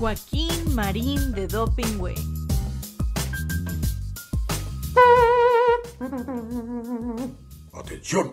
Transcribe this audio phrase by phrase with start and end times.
[0.00, 2.14] Joaquín Marín de Dopingüe.
[7.74, 8.30] Atención.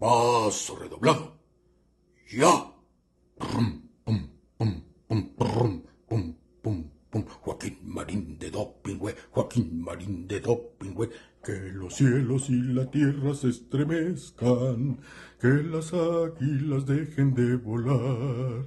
[0.00, 1.38] Paso redoblado.
[2.28, 2.72] Ya.
[7.42, 11.08] Joaquín Marín de Dopingüe, Joaquín Marín de Dopingüe.
[11.44, 15.00] Que los cielos y la tierra se estremezcan,
[15.40, 18.66] que las águilas dejen de volar,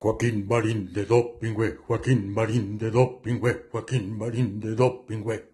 [0.00, 5.48] Joaquín Marín de Dopingüe, Joaquín Marín de Dopingüe, Joaquín Marín de Dopingüe.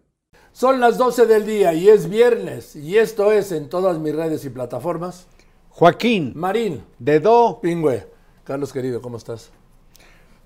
[0.51, 4.45] Son las 12 del día y es viernes y esto es en todas mis redes
[4.45, 5.27] y plataformas.
[5.69, 8.07] Joaquín, Marín, de Do, Pingüe.
[8.45, 9.51] Carlos querido, ¿cómo estás?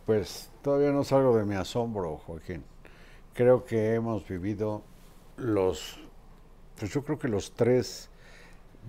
[0.09, 2.63] pues todavía no salgo de mi asombro, Joaquín.
[3.35, 4.81] Creo que hemos vivido
[5.37, 5.99] los,
[6.79, 8.09] pues yo creo que los tres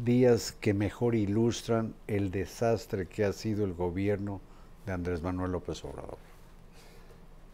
[0.03, 4.41] días que mejor ilustran el desastre que ha sido el gobierno
[4.87, 6.19] de Andrés Manuel López Obrador.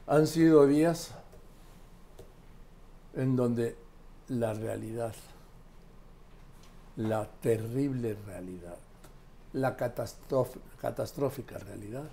[0.07, 1.13] Han sido días
[3.15, 3.77] en donde
[4.29, 5.15] la realidad,
[6.97, 8.77] la terrible realidad,
[9.53, 12.09] la catastrófica realidad,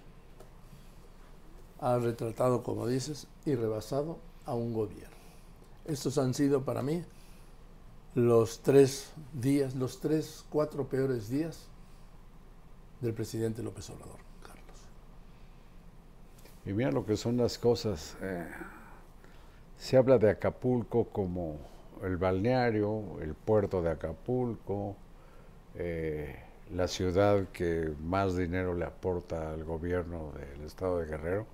[1.79, 5.13] ha retratado, como dices, y rebasado a un gobierno.
[5.85, 7.03] Estos han sido para mí
[8.15, 11.67] los tres días, los tres, cuatro peores días
[13.01, 14.22] del presidente López Obrador.
[16.65, 18.17] Y mira lo que son las cosas.
[18.21, 18.47] eh,
[19.77, 21.57] se habla de Acapulco como
[22.03, 24.95] el balneario, el puerto de Acapulco,
[25.75, 26.35] eh,
[26.71, 31.45] la ciudad que más dinero le aporta al gobierno del estado de Guerrero.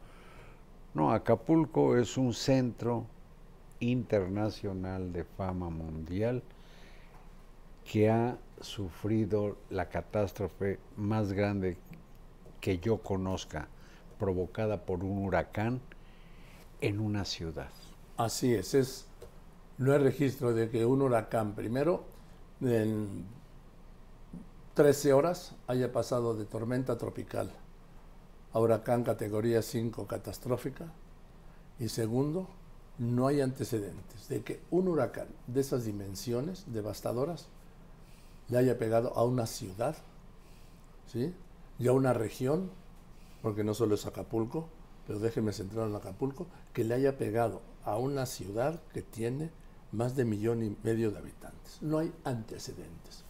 [0.94, 3.06] No, Acapulco es un centro
[3.80, 6.44] internacional de fama mundial
[7.92, 11.78] que ha sufrido la catástrofe más grande
[12.62, 13.68] que yo conozca,
[14.20, 15.82] provocada por un huracán
[16.82, 17.72] en una ciudad.
[18.18, 19.08] Así es, es
[19.80, 22.04] no hay registro de que un huracán primero
[22.62, 23.26] en
[24.76, 27.52] 13 horas haya pasado de tormenta tropical
[28.54, 30.92] a huracán categoría 5 catastrófica
[31.80, 32.48] y segundo,
[32.98, 37.48] no hay antecedentes de que un huracán de esas dimensiones devastadoras
[38.50, 39.96] le haya pegado a una ciudad,
[41.08, 41.34] ¿sí?
[41.78, 42.70] Y a una región,
[43.42, 44.68] porque no solo es Acapulco,
[45.08, 49.50] pero déjenme centrar en Acapulco, que le haya pegado a una ciudad que tiene
[49.92, 51.82] más de millón y medio de habitantes.
[51.82, 53.24] No hay antecedentes.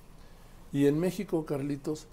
[0.72, 2.08] Y en México, Carlitos,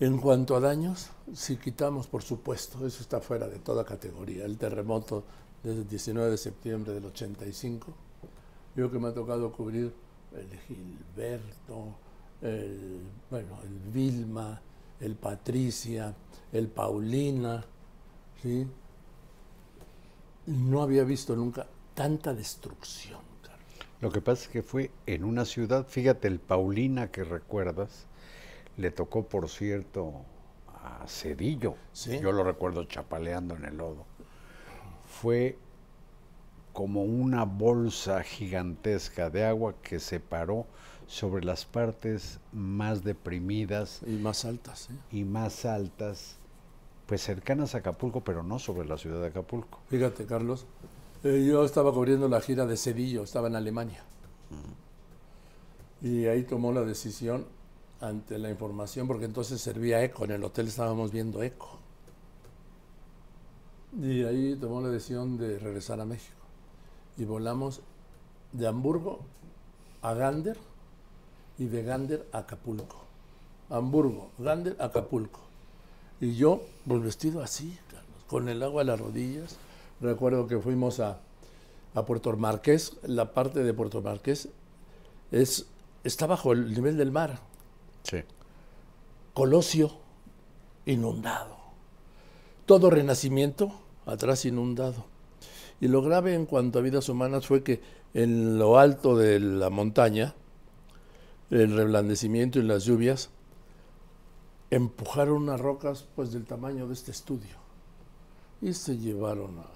[0.00, 4.58] en cuanto a daños, si quitamos, por supuesto, eso está fuera de toda categoría, el
[4.58, 5.24] terremoto
[5.62, 7.92] desde el 19 de septiembre del 85,
[8.76, 9.92] yo que me ha tocado cubrir
[10.32, 11.96] el Gilberto,
[12.42, 13.00] el,
[13.30, 14.60] bueno, el Vilma,
[15.00, 16.14] el Patricia,
[16.52, 17.64] el Paulina,
[18.42, 18.66] ¿sí?
[20.46, 23.20] no había visto nunca tanta destrucción.
[23.42, 23.86] Carlos.
[24.00, 28.06] Lo que pasa es que fue en una ciudad, fíjate, el Paulina que recuerdas,
[28.76, 30.22] le tocó, por cierto,
[30.68, 31.74] a Cedillo.
[31.92, 32.18] Sí.
[32.20, 34.06] Yo lo recuerdo chapaleando en el lodo.
[35.06, 35.58] Fue
[36.72, 40.66] como una bolsa gigantesca de agua que se paró
[41.08, 44.88] sobre las partes más deprimidas Y más altas.
[44.90, 44.94] ¿eh?
[45.18, 46.36] y más altas,
[47.06, 49.80] pues cercanas a Acapulco, pero no sobre la ciudad de Acapulco.
[49.88, 50.66] Fíjate, Carlos,
[51.24, 54.04] eh, yo estaba cubriendo la gira de Cedillo, estaba en Alemania.
[56.00, 57.46] Y ahí tomó la decisión
[58.00, 61.78] ante la información, porque entonces servía eco, en el hotel estábamos viendo eco.
[64.00, 66.36] Y ahí tomó la decisión de regresar a México.
[67.16, 67.80] Y volamos
[68.52, 69.20] de Hamburgo
[70.02, 70.56] a Gander
[71.58, 73.04] y de Gander a Acapulco.
[73.70, 75.40] Hamburgo, Gander, Acapulco.
[76.20, 77.76] Y yo, pues vestido así,
[78.26, 79.56] con el agua a las rodillas.
[80.00, 81.18] Recuerdo que fuimos a,
[81.94, 84.48] a Puerto Marqués, la parte de Puerto Marqués
[85.32, 85.66] es,
[86.04, 87.40] está bajo el nivel del mar.
[88.04, 88.18] Sí.
[89.34, 89.92] Colosio,
[90.86, 91.56] inundado.
[92.66, 93.72] Todo renacimiento,
[94.06, 95.04] atrás inundado.
[95.80, 97.80] Y lo grave en cuanto a vidas humanas fue que
[98.14, 100.34] en lo alto de la montaña,
[101.50, 103.30] el reblandecimiento y las lluvias
[104.70, 107.56] empujaron unas rocas pues del tamaño de este estudio
[108.60, 109.66] y se llevaron a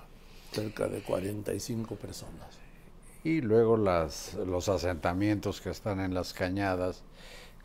[0.53, 2.59] cerca de 45 personas.
[3.25, 7.03] Y luego las, los asentamientos que están en las cañadas,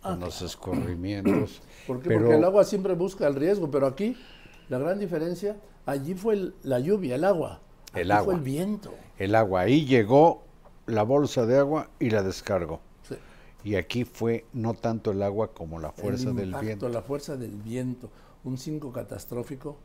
[0.04, 1.60] Ah, con los escurrimientos.
[1.88, 2.10] ¿Por qué?
[2.10, 4.16] Pero- Porque el agua siempre busca el riesgo, pero aquí
[4.70, 5.58] la gran diferencia,
[5.88, 7.60] allí fue el- la lluvia, el agua.
[7.96, 8.26] El Aquí agua.
[8.26, 8.94] fue el viento.
[9.18, 10.44] El agua, ahí llegó
[10.86, 12.80] la bolsa de agua y la descargó.
[13.64, 16.90] Y aquí fue no tanto el agua como la fuerza el del impacto, viento.
[16.90, 18.10] La fuerza del viento,
[18.44, 19.78] un 5 catastrófico,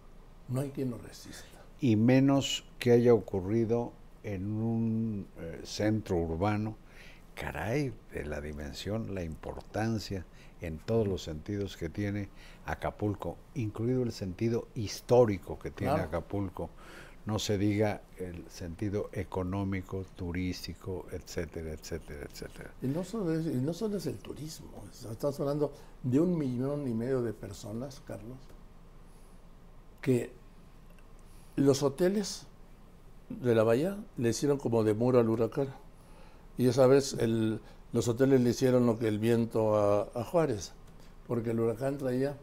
[0.49, 1.47] no hay quien lo resista.
[1.81, 3.93] Y menos que haya ocurrido
[4.23, 6.77] en un eh, centro urbano.
[7.35, 10.27] Caray, de la dimensión, la importancia
[10.61, 12.29] en todos los sentidos que tiene
[12.67, 16.09] Acapulco, incluido el sentido histórico que tiene Claro.
[16.09, 16.71] Acapulco.
[17.25, 22.71] No se diga el sentido económico, turístico, etcétera, etcétera, etcétera.
[22.83, 25.73] Y no solo es, y no solo es el turismo, es- estamos hablando
[26.03, 28.39] de un millón y medio de personas, Carlos,
[30.01, 30.33] que
[31.57, 32.47] los hoteles
[33.29, 35.69] de la bahía le hicieron como de muro al huracán.
[36.59, 37.17] Y esa vez
[37.93, 40.73] los hoteles le hicieron lo que el viento a, a Juárez,
[41.29, 42.37] porque el huracán traía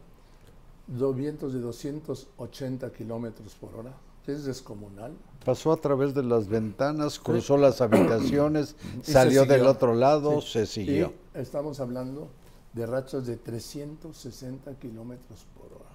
[0.86, 3.92] dos vientos de 280 kilómetros por hora,
[4.26, 5.12] es descomunal.
[5.44, 10.48] Pasó a través de las ventanas, cruzó las habitaciones, salió del otro lado, Sí.
[10.52, 11.12] se siguió.
[11.34, 12.28] Y estamos hablando
[12.74, 15.90] de rachas de 360 kilómetros por hora.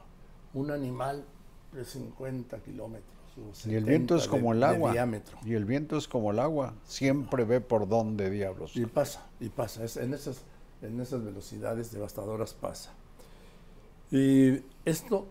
[0.54, 1.24] Un animal
[1.74, 3.14] de 50 kilómetros.
[3.66, 4.92] Y el viento 70 es como de- el agua.
[4.94, 5.38] diámetro.
[5.44, 6.74] Y el viento es como el agua.
[6.86, 8.76] Siempre ve por dónde diablos.
[8.76, 9.84] Y pasa, y pasa.
[9.84, 10.42] Es- en, esas,
[10.82, 12.92] en esas velocidades devastadoras pasa.
[14.10, 15.28] Y esto,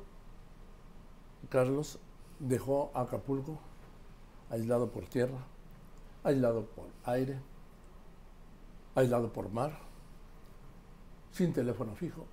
[1.48, 1.98] Carlos,
[2.38, 3.58] dejó Acapulco
[4.50, 5.38] aislado por tierra,
[6.22, 7.38] aislado por aire,
[8.94, 9.78] aislado por mar,
[11.32, 12.26] sin teléfono fijo,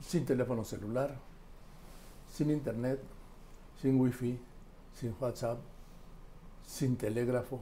[0.00, 1.16] sin teléfono celular,
[2.32, 3.00] sin internet,
[3.80, 4.40] sin wifi,
[4.94, 5.58] sin WhatsApp,
[6.64, 7.60] sin telégrafo,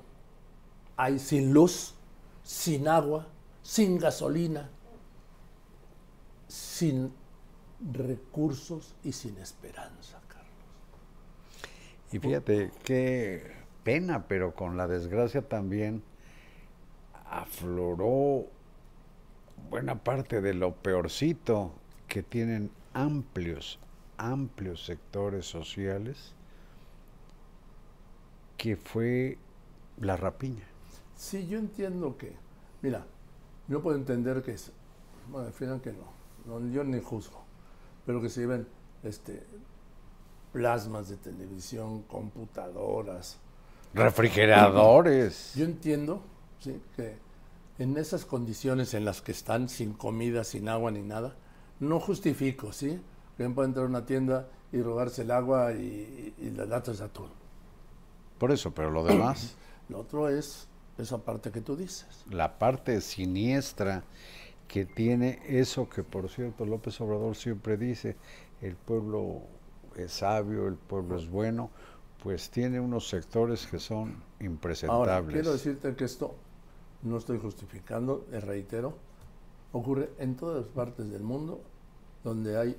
[0.96, 1.94] hay sin luz,
[2.42, 3.26] sin agua,
[3.62, 4.68] sin gasolina,
[6.46, 7.12] sin
[7.92, 10.20] recursos y sin esperanza.
[12.10, 13.42] Y fíjate, qué
[13.84, 16.02] pena, pero con la desgracia también
[17.30, 18.46] afloró
[19.70, 21.72] buena parte de lo peorcito
[22.06, 23.78] que tienen amplios,
[24.16, 26.34] amplios sectores sociales,
[28.56, 29.36] que fue
[29.98, 30.64] la rapiña.
[31.14, 32.34] Sí, yo entiendo que,
[32.80, 33.04] mira,
[33.68, 34.72] yo puedo entender que es,
[35.30, 37.44] bueno, al que no, no, yo ni juzgo,
[38.06, 38.66] pero que se lleven
[39.02, 39.44] este,
[40.58, 43.38] plasmas de televisión, computadoras.
[43.94, 45.52] Refrigeradores.
[45.54, 46.20] Yo entiendo
[46.58, 46.80] ¿sí?
[46.96, 47.16] que
[47.78, 51.36] en esas condiciones en las que están, sin comida, sin agua ni nada,
[51.78, 53.00] no justifico, ¿sí?
[53.36, 56.98] Que alguien puede entrar a una tienda y robarse el agua y, y las latas
[56.98, 57.30] de atún.
[58.38, 59.54] Por eso, pero lo demás,
[59.88, 60.66] Lo otro es
[60.98, 62.26] esa parte que tú dices.
[62.28, 64.02] la parte siniestra
[64.66, 68.16] que tiene eso que, por cierto, López Obrador siempre dice,
[68.60, 69.42] el pueblo
[70.04, 71.70] es sabio, el pueblo es bueno,
[72.22, 75.10] pues tiene unos sectores que son impresentables.
[75.10, 76.34] Ahora, quiero decirte que esto
[77.02, 78.94] no estoy justificando, reitero,
[79.72, 81.60] ocurre en todas partes del mundo
[82.24, 82.76] donde hay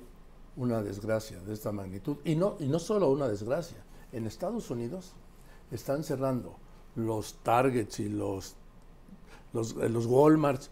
[0.56, 2.18] una desgracia de esta magnitud.
[2.24, 3.78] Y no, y no solo una desgracia.
[4.12, 5.12] En Estados Unidos
[5.70, 6.56] están cerrando
[6.96, 8.56] los Targets y los,
[9.52, 10.70] los, eh, los Walmarts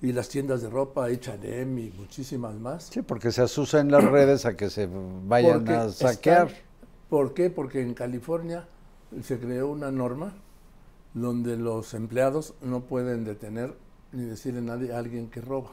[0.00, 2.84] y las tiendas de ropa H&M y muchísimas más.
[2.84, 4.88] Sí, porque se asusa en las redes a que se
[5.26, 6.46] vayan Porque a saquear.
[6.48, 6.62] están-
[7.08, 7.50] ¿Por qué?
[7.50, 8.66] Porque en California
[9.22, 10.34] se creó una norma
[11.14, 13.74] donde los empleados no pueden detener
[14.12, 15.70] ni decirle a nadie a alguien que roba.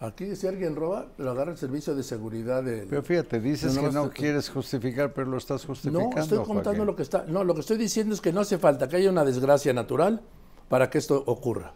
[0.00, 2.86] Aquí si alguien roba, lo agarra el servicio de seguridad del...
[2.88, 6.14] Pero fíjate, dices No, que no, no estoy- quieres justificar, pero lo estás justificando.
[6.14, 6.86] No, estoy contando Joaquín.
[6.86, 7.24] lo que está...
[7.26, 10.22] No, lo que estoy diciendo es que no hace falta que haya una desgracia natural
[10.70, 11.74] para que esto ocurra.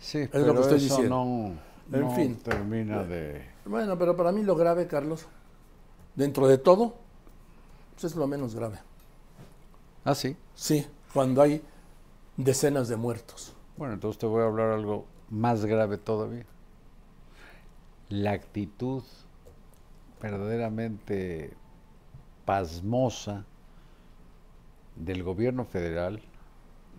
[0.00, 1.16] Sí, lo pero que estoy eso diciendo.
[1.24, 1.54] no,
[1.92, 2.38] En no fin.
[2.42, 3.42] termina de...
[3.64, 5.26] Bueno, pero para mí lo grave, Carlos,
[6.14, 6.94] dentro de todo,
[7.94, 8.78] pues es lo menos grave.
[10.04, 10.36] Ah, sí.
[10.54, 11.62] Sí, cuando hay
[12.36, 13.54] decenas de muertos.
[13.76, 16.44] Bueno, entonces te voy a hablar algo más grave todavía.
[18.10, 19.02] La actitud
[20.20, 21.56] verdaderamente
[22.44, 23.44] pasmosa
[24.96, 26.20] del gobierno federal,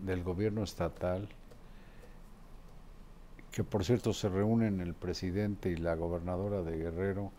[0.04, 1.28] del gobierno estatal,
[3.52, 7.32] que por cierto se reúnen el presidente y la gobernadora de Guerrero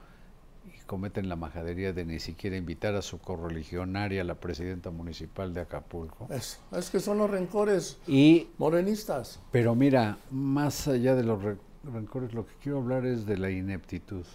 [0.76, 5.62] y cometen la majadería de ni siquiera invitar a su correligionaria, la presidenta municipal de
[5.62, 6.28] Acapulco.
[6.30, 9.40] Eso, es que son los rencores Y, morenistas.
[9.52, 13.50] pero mira, más allá de los re- rencores, lo que quiero hablar es de la
[13.50, 14.26] ineptitud.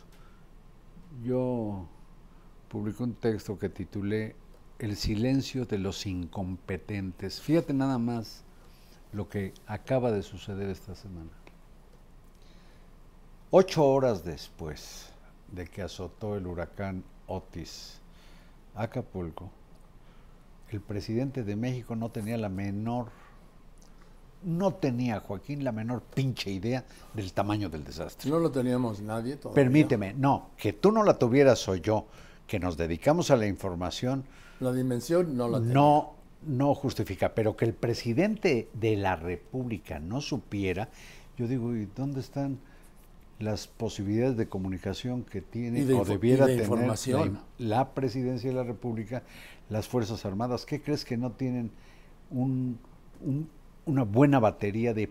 [1.22, 1.86] Yo
[2.68, 4.34] publiqué un texto que titulé
[4.78, 7.40] El silencio de los incompetentes.
[7.40, 8.44] Fíjate nada más
[9.12, 11.30] lo que acaba de suceder esta semana.
[13.50, 15.06] Ocho horas después
[15.52, 18.00] de que azotó el huracán Otis
[18.74, 19.50] Acapulco,
[20.70, 23.06] el presidente de México no tenía la menor,
[24.42, 26.84] no tenía Joaquín la menor pinche idea
[27.14, 28.28] del tamaño del desastre.
[28.28, 29.62] No lo teníamos nadie todavía.
[29.62, 32.06] Permíteme, no, que tú no la tuvieras o yo,
[32.46, 34.24] que nos dedicamos a la información,
[34.58, 35.74] La dimensión no la tenía.
[35.74, 36.14] no,
[36.46, 40.88] no justifica, pero que el presidente de la República no supiera,
[41.38, 42.58] yo digo, ¿y dónde están
[43.38, 46.68] las posibilidades de comunicación que tiene de o debiera de tener.
[47.58, 49.22] La, la presidencia de la República,
[49.68, 50.64] las Fuerzas Armadas?
[50.64, 51.70] ¿Qué crees que no tienen
[52.30, 52.78] un-
[53.24, 53.48] un-
[53.84, 55.10] una buena batería de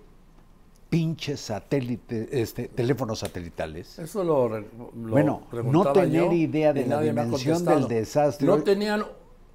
[0.89, 3.99] pinches satélites, este, teléfonos satelitales?
[3.99, 8.47] Eso lo, lo Bueno, no tener yo idea de la dimensión del desastre.
[8.47, 9.03] No tenían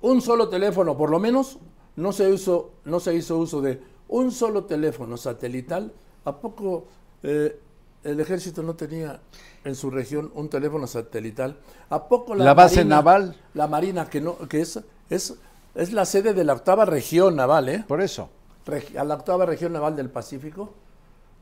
[0.03, 1.59] un solo teléfono, por lo menos
[1.97, 5.93] no se hizo, no se hizo uso de un solo teléfono satelital.
[6.25, 6.87] ¿A poco
[7.23, 7.59] eh,
[8.05, 9.21] el ejército no tenía
[9.65, 11.57] en su región un teléfono satelital?
[11.91, 13.37] ¿A poco la, La base Marina- naval.
[13.55, 14.81] La Marina, que no, que es,
[15.11, 15.35] es,
[15.75, 17.85] es la sede de la octava región naval, ¿eh?
[17.87, 18.31] Por eso.
[18.67, 20.75] reg- a la octava región naval del Pacífico,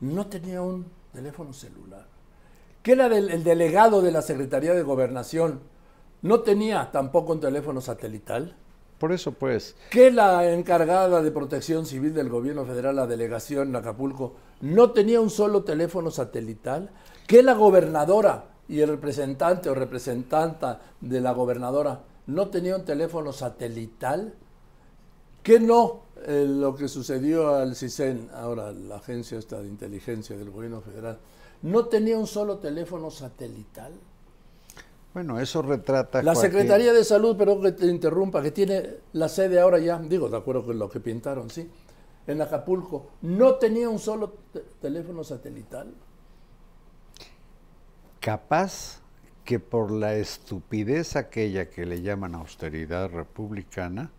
[0.01, 2.05] no tenía un teléfono celular.
[2.81, 5.59] Que era del, el delegado de la Secretaría de Gobernación,
[6.21, 8.55] no tenía tampoco un teléfono satelital.
[8.99, 13.75] Por eso, pues, Que la encargada de protección civil del gobierno federal, la delegación en
[13.77, 16.89] Acapulco, no tenía un solo teléfono satelital.
[17.25, 23.31] Que la gobernadora y el representante o representanta de la gobernadora no tenía un teléfono
[23.31, 24.33] satelital.
[25.43, 30.81] Que no eh, lo que sucedió al CISEN, ahora la agencia de inteligencia del gobierno
[30.81, 31.17] federal,
[31.61, 33.93] no tenía un solo teléfono satelital.
[35.13, 36.21] Bueno, eso retrata.
[36.21, 39.97] La Joaquín, Secretaría de Salud, perdón que te interrumpa, que tiene la sede ahora ya,
[39.99, 41.69] digo, de acuerdo con lo que pintaron, sí,
[42.27, 45.93] en Acapulco, no tenía un solo te- teléfono satelital.
[48.19, 48.99] Capaz
[49.45, 54.11] que por la estupidez aquella que le llaman austeridad republicana,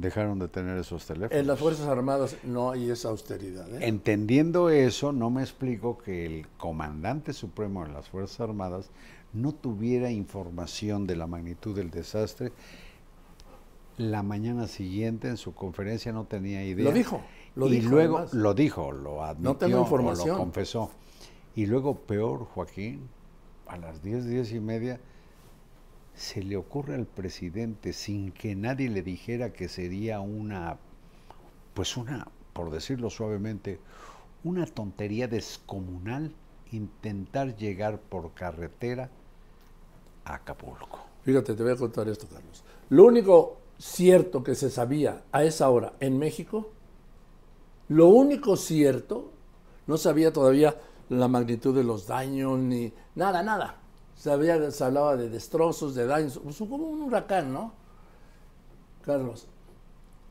[0.00, 1.38] dejaron de tener esos teléfonos.
[1.38, 3.68] En las Fuerzas Armadas no hay esa austeridad.
[3.74, 3.86] ¿eh?
[3.86, 8.90] Entendiendo eso, no me explico que el comandante supremo de las Fuerzas Armadas
[9.32, 12.52] no tuviera información de la magnitud del desastre.
[13.96, 16.84] La mañana siguiente en su conferencia no tenía idea.
[16.84, 17.20] Lo dijo,
[17.56, 18.34] lo y dijo, luego además.
[18.34, 20.28] lo dijo, lo admitió, tengo o información.
[20.28, 20.90] lo confesó.
[21.56, 23.08] Y luego peor, Joaquín,
[23.66, 25.00] a las 10, 10 y media,
[26.18, 30.76] se le ocurre al presidente, sin que nadie le dijera que sería una,
[31.74, 33.78] pues una, por decirlo suavemente,
[34.42, 36.34] una tontería descomunal
[36.72, 39.10] intentar llegar por carretera
[40.24, 41.06] a Acapulco.
[41.22, 42.64] Fíjate, te voy a contar esto, Carlos.
[42.90, 46.72] Lo único cierto que se sabía a esa hora en México,
[47.88, 49.30] lo único cierto,
[49.86, 50.76] no sabía todavía
[51.10, 53.77] la magnitud de los daños ni nada, nada.
[54.18, 57.72] Se, había- hablaba de destrozos, de daños, pues, como un huracán, ¿no?
[59.04, 59.46] Carlos,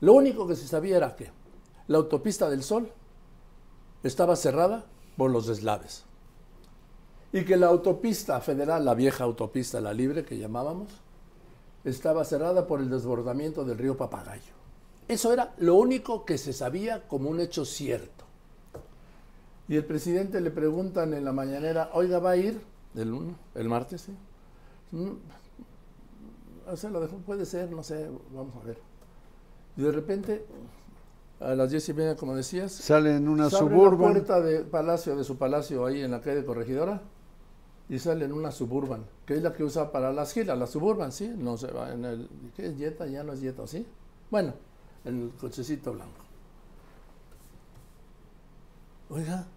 [0.02, 1.32] lo único que se sabía era que
[1.88, 2.92] la autopista del Sol
[4.04, 6.04] estaba cerrada por los deslaves
[7.32, 10.90] y que la autopista federal, la vieja autopista, la libre que llamábamos,
[11.86, 14.54] estaba cerrada por el desbordamiento del río Papagayo.
[15.08, 18.26] Eso era lo único que se sabía como un hecho cierto.
[19.70, 22.62] Y el presidente le preguntan en la mañanera, oiga, ¿va a ir?
[22.98, 24.16] El, lunes, el martes, ¿sí?
[24.92, 25.12] Mm,
[26.70, 28.78] o sea, lo dejó, puede ser, no sé, vamos a ver.
[29.78, 30.46] Y de repente,
[31.40, 34.14] a las diez y media, como decías, Sale en una se abre suburban.
[34.14, 37.02] la puerta de palacio, de su palacio ahí en la calle Corregidora
[37.90, 41.12] y sale en una suburban, que es la que usa para las giras, la suburban,
[41.12, 41.32] ¿sí?
[41.38, 43.06] No se va en el, ¿qué es Jetta?
[43.08, 43.86] Ya no es Jetta, ¿sí?
[44.30, 44.54] Bueno,
[45.06, 46.26] en el cochecito blanco.
[49.10, 49.48] Oiga.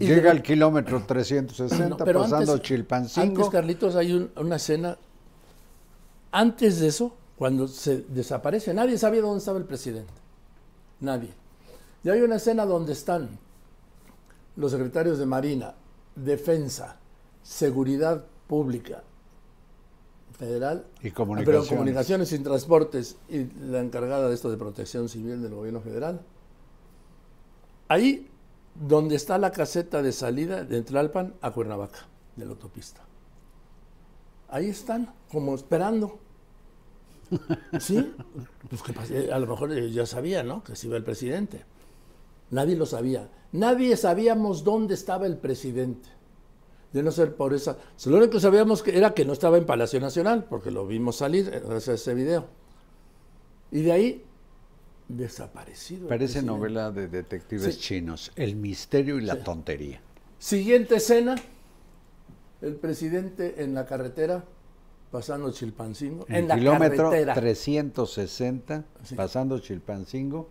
[0.00, 3.26] Y Llega al kilómetro 360 No, pero pasando antes- Chilpancingo.
[3.26, 4.96] Antes, Carlitos, hay un- una escena.
[6.32, 10.12] Antes de eso, cuando se desaparece, nadie sabía dónde estaba el presidente.
[11.00, 11.30] Nadie.
[12.02, 13.28] Y hay una escena donde están
[14.56, 15.74] los secretarios de Marina,
[16.16, 16.96] Defensa,
[17.42, 19.02] Seguridad Pública,
[20.38, 20.84] federal.
[21.02, 21.66] Y comunicaciones.
[21.68, 26.20] Pero comunicaciones y transportes y la encargada de esto de protección civil del gobierno federal.
[27.88, 28.28] Ahí
[28.74, 33.02] donde está la caseta de salida de Tlalpan a Cuernavaca, de la autopista.
[34.48, 36.18] Ahí están, como esperando.
[37.80, 38.12] ¿Sí?
[38.68, 40.64] Pues que a lo mejor ellos ya sabían, ¿no?
[40.64, 41.64] Que se iba el presidente.
[42.50, 43.28] Nadie lo sabía.
[43.52, 46.08] Nadie sabíamos dónde estaba el presidente.
[46.92, 47.76] De no ser por esa.
[48.06, 51.16] Lo único que sabíamos que era que no estaba en Palacio Nacional, porque lo vimos
[51.16, 52.46] salir gracias a ese video.
[53.70, 54.24] Y de ahí,
[55.16, 56.02] desaparecido.
[56.02, 57.80] el Parece novela de detectives Sí.
[57.80, 58.32] chinos.
[58.36, 59.40] El misterio y la Sí.
[59.44, 60.00] tontería.
[60.38, 61.36] Siguiente escena:
[62.62, 64.44] el presidente en la carretera,
[65.10, 66.26] pasando Chilpancingo.
[66.28, 67.34] En, En, la kilómetro carretera.
[67.34, 69.14] 360, Sí.
[69.14, 70.48] pasando Chilpancingo,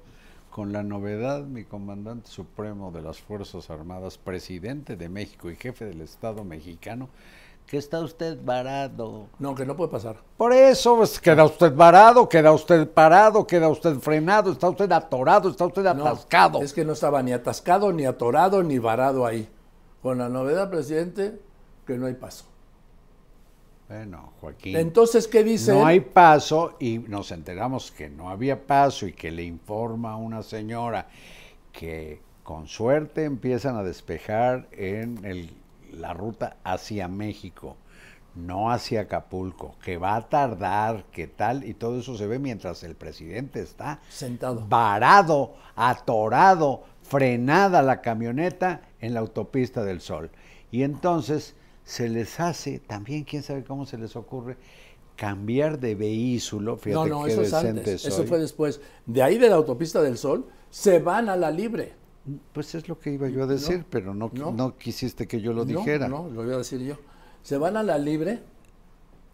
[0.49, 5.85] con la novedad, mi comandante supremo de las Fuerzas Armadas, presidente de México y jefe
[5.85, 7.09] del Estado mexicano,
[7.69, 9.27] que está usted varado.
[9.37, 10.17] No, que no puede pasar.
[10.37, 15.49] Por eso pues, queda usted varado, queda usted parado, queda usted frenado, está usted atorado,
[15.51, 16.63] está usted No, atascado.
[16.63, 19.47] es que no estaba ni atascado, ni atorado, ni varado ahí.
[20.01, 21.39] Con la novedad, presidente,
[21.85, 22.45] que no hay paso.
[23.87, 24.75] Bueno, Joaquín.
[24.75, 25.71] Entonces, ¿qué dice?
[25.71, 25.85] No él?
[25.85, 30.41] hay paso y nos enteramos que no había paso y que le informa a una
[30.41, 31.07] señora
[31.71, 35.51] que con suerte empiezan a despejar en el-
[35.93, 37.77] la ruta hacia México,
[38.35, 42.83] no hacia Acapulco, que va a tardar, que tal, y todo eso se ve mientras
[42.83, 44.65] el presidente está Sentado.
[44.67, 50.29] varado, atorado, frenada la camioneta en la autopista del Sol.
[50.71, 54.57] Y entonces se les hace, también quién sabe cómo se les ocurre,
[55.15, 56.73] cambiar de vehículo.
[56.73, 58.05] No, Fíjate no, qué eso es antes.
[58.05, 58.79] Eso fue después.
[59.05, 61.93] De ahí de la autopista del Sol, se van a la libre.
[62.53, 64.51] Pues es lo que iba yo a decir, No, pero no, no.
[64.51, 66.07] no quisiste que yo lo dijera.
[66.07, 66.95] No, lo voy a decir yo.
[67.41, 68.41] Se van a la libre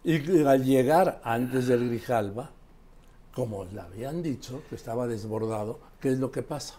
[0.04, 2.50] y al llegar antes del Grijalba,
[3.34, 6.76] como le habían dicho, que estaba desbordado, ¿qué es lo que pasa?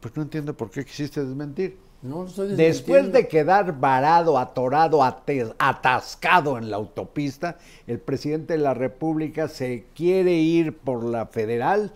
[0.00, 1.78] Pues no entiendo por qué quisiste desmentir.
[2.02, 8.72] No estoy Después de quedar varado, atorado, atascado en la autopista, el presidente de la
[8.72, 11.92] República se quiere ir por la federal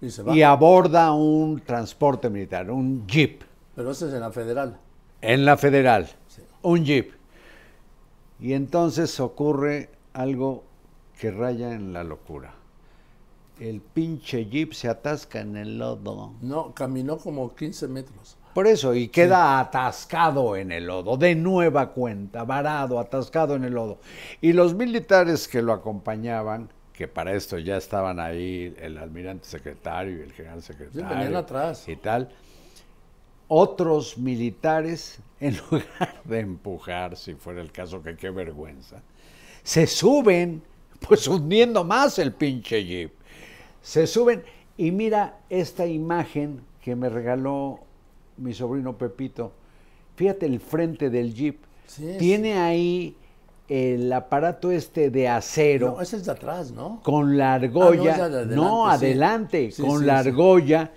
[0.00, 0.34] Y se va.
[0.34, 3.42] y aborda un transporte militar, un jeep,
[3.74, 4.76] Pero eso es en la federal.
[5.20, 6.42] en la federal, Sí.
[6.62, 7.12] un jeep.
[8.40, 10.62] Y entonces ocurre algo
[11.18, 12.54] que raya en la locura.
[13.58, 16.34] El pinche jeep se atasca en el lodo.
[16.42, 18.36] No, caminó como 15 metros.
[18.54, 23.74] Por eso, y queda atascado en el lodo, de nueva cuenta, varado, atascado en el
[23.74, 23.98] lodo.
[24.40, 30.18] Y los militares que lo acompañaban, que para esto ya estaban ahí el almirante secretario
[30.18, 31.08] y el general secretario.
[31.08, 31.88] venían atrás.
[31.88, 32.28] Y tal.
[33.46, 39.00] Otros militares, en lugar de empujar, si fuera el caso, que qué vergüenza,
[39.62, 40.60] se suben,
[41.06, 43.12] pues hundiendo más el pinche jeep.
[43.80, 44.42] Se suben
[44.76, 47.78] y mira esta imagen que me regaló
[48.38, 49.52] mi sobrino Pepito.
[50.16, 51.58] Fíjate el frente del jeep.
[51.86, 53.16] Sí, Tiene ahí
[53.68, 57.00] el aparato este de acero No, ese es de atrás, ¿no?
[57.04, 59.82] con la Ah, no, argolla, no, adelante, sí.
[59.82, 60.28] Con sí, la sí.
[60.28, 60.90] argolla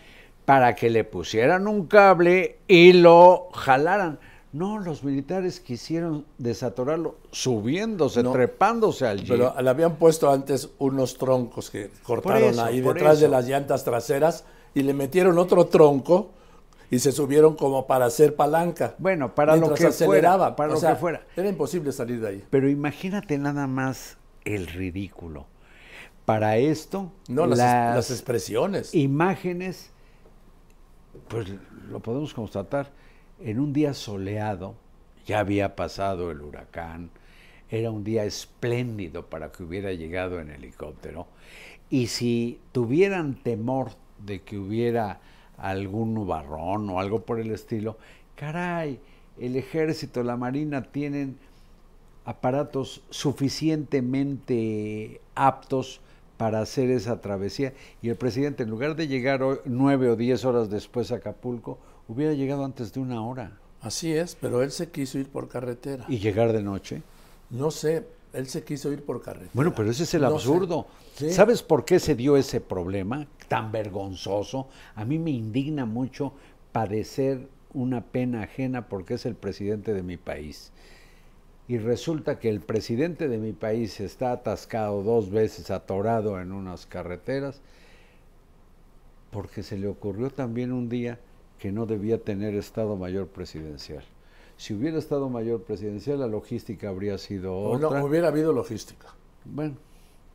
[0.45, 4.19] para que le pusieran un cable y lo jalaran.
[4.53, 9.29] No, los militares quisieron desatorarlo subiéndose, No, trepándose al jeep.
[9.29, 13.83] Pero le habían puesto antes unos troncos que cortaron eso, ahí detrás de las llantas
[13.85, 16.31] traseras y le metieron otro tronco
[16.91, 18.95] y se subieron como para hacer palanca.
[18.99, 20.47] Bueno, para lo que aceleraba.
[20.47, 21.25] fuera, para O lo sea, que fuera.
[21.35, 22.43] Era imposible salir de ahí.
[22.49, 25.47] Pero imagínate nada más el ridículo.
[26.25, 28.93] Para esto, No, las, las expresiones.
[28.93, 29.91] imágenes,
[31.29, 31.47] pues
[31.89, 32.91] lo podemos constatar,
[33.39, 34.75] en un día soleado,
[35.25, 37.09] ya había pasado el huracán,
[37.69, 41.27] era un día espléndido para que hubiera llegado en helicóptero,
[41.89, 45.19] y si tuvieran temor de que hubiera
[45.69, 47.97] algún nubarrón o algo por el estilo,
[48.35, 48.99] caray,
[49.39, 51.37] el ejército, la marina tienen
[52.25, 56.01] aparatos suficientemente aptos
[56.37, 57.73] para hacer esa travesía.
[58.01, 61.77] Y el presidente, en lugar de llegar hoy- nueve o diez horas después a Acapulco,
[62.07, 63.57] hubiera llegado antes de una hora.
[63.81, 66.05] Así es, pero él se quiso ir por carretera.
[66.07, 67.01] Y llegar de noche.
[67.49, 69.51] No sé, él se quiso ir por carretera.
[69.53, 70.87] Bueno, pero ese es el No absurdo.
[71.15, 71.31] Sí.
[71.31, 74.69] ¿Sabes por qué se dio ese problema tan vergonzoso?
[74.95, 76.31] A mí me indigna mucho
[76.71, 80.71] padecer una pena ajena porque es el presidente de mi país.
[81.67, 86.85] Y resulta que el presidente de mi país está atascado dos veces, atorado en unas
[86.85, 87.61] carreteras,
[89.31, 91.19] porque se le ocurrió también un día
[91.59, 94.05] que no debía tener Estado Mayor Presidencial.
[94.55, 98.01] Si hubiera estado mayor presidencial, la logística habría sido O no, otra.
[98.01, 99.07] hubiera habido logística.
[99.43, 99.75] Bueno,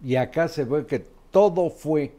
[0.04, 2.12] y acá se ve que todo fue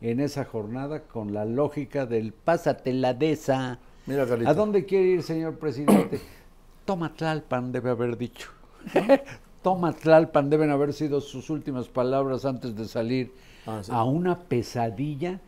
[0.00, 3.78] en esa jornada con la lógica del pásate la de esa.
[4.06, 4.24] Mira.
[4.46, 6.20] ¿A dónde quiere ir, señor presidente?
[6.84, 8.50] Toma Tlalpan, debe haber dicho.
[9.62, 13.32] Toma Tlalpan, deben haber sido sus últimas palabras antes de salir
[13.66, 13.90] Ah, sí.
[13.94, 15.40] a una pesadilla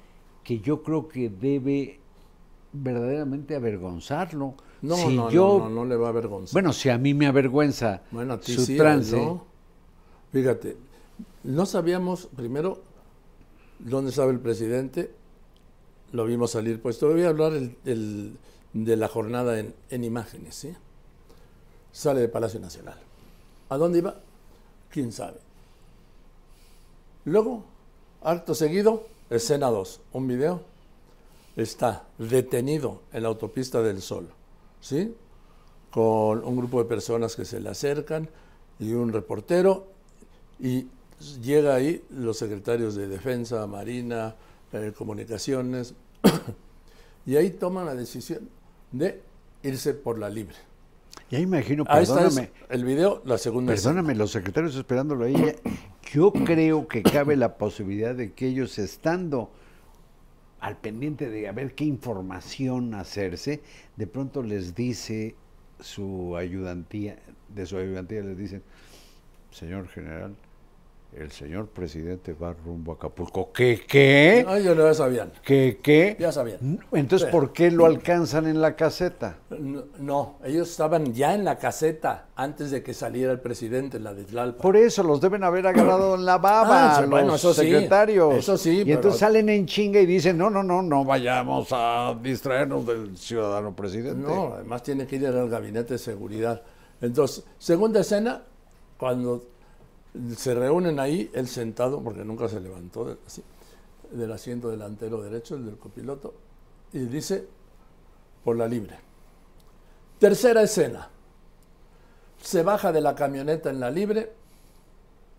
[0.43, 2.01] que yo creo que debe
[2.73, 4.55] verdaderamente avergonzarlo.
[4.81, 6.53] No, Si no, yo- no, no, no le va a avergonzar.
[6.55, 9.45] Bueno, si a mí me avergüenza Bueno, a ti su sí, trance, ¿no?
[10.33, 10.77] Fíjate,
[11.45, 12.81] no sabíamos primero
[13.79, 15.11] dónde estaba el presidente,
[16.13, 18.37] lo vimos salir, pues te voy a hablar el-
[18.73, 20.67] de la jornada en, en imágenes.
[21.93, 22.99] Sale de Palacio Nacional.
[23.71, 24.17] ¿A dónde iba?
[24.91, 25.39] ¿Quién sabe?
[27.25, 27.65] Luego,
[28.23, 30.61] acto seguido, escena 2, un video,
[31.57, 34.29] está detenido en la autopista del Sol,
[34.81, 35.15] ¿sí?
[35.91, 38.29] Con un grupo de personas que se le acercan
[38.79, 39.87] y un reportero,
[40.61, 40.87] y
[41.43, 44.37] llega ahí los secretarios de Defensa, Marina,
[44.73, 45.95] eh, Comunicaciones,
[47.27, 48.49] y ahí toman la decisión
[48.93, 49.23] de
[49.63, 50.57] irse por la libre.
[51.31, 53.95] ya imagino, Ahí está perdóname, es el video, la segunda escena.
[53.95, 55.35] Perdóname, los secretarios esperándolo ahí.
[56.13, 59.51] Yo creo que cabe la posibilidad de que ellos estando
[60.61, 63.61] al pendiente de a ver qué información hacerse,
[63.97, 65.35] de pronto les dice
[65.81, 68.63] su ayudantía, de su ayudantía les dicen,
[69.51, 70.37] señor general,
[71.15, 73.51] el señor presidente va rumbo a Acapulco.
[73.53, 74.43] ¿Qué, qué?
[74.47, 75.33] No, ellos ya sabían.
[75.43, 76.15] ¿Qué, qué?
[76.21, 76.59] Ya sabían.
[76.93, 77.33] Entonces, Sí.
[77.33, 79.39] ¿por qué lo alcanzan en la caseta?
[79.49, 84.13] No, no, ellos estaban ya en la caseta antes de que saliera el presidente, la
[84.13, 84.61] de Tlalpan.
[84.61, 88.35] Por eso los deben haber agarrado en la baba Ah, los bueno, eso sí, secretarios.
[88.35, 91.69] eso sí, Y pero- entonces salen en chinga y dicen, no, no, no, no vayamos
[91.73, 94.21] a distraernos del ciudadano presidente.
[94.21, 96.61] No, además tiene que ir al gabinete de seguridad.
[97.01, 98.43] Entonces, segunda escena,
[98.99, 99.45] cuando
[100.37, 103.43] se reúnen ahí, él sentado, porque nunca se levantó así,
[104.11, 106.35] del asiento delantero derecho, el del copiloto,
[106.93, 107.47] y dice,
[108.45, 108.99] por la libre.
[110.19, 111.11] Tercera escena,
[112.41, 114.33] se baja de la camioneta en la libre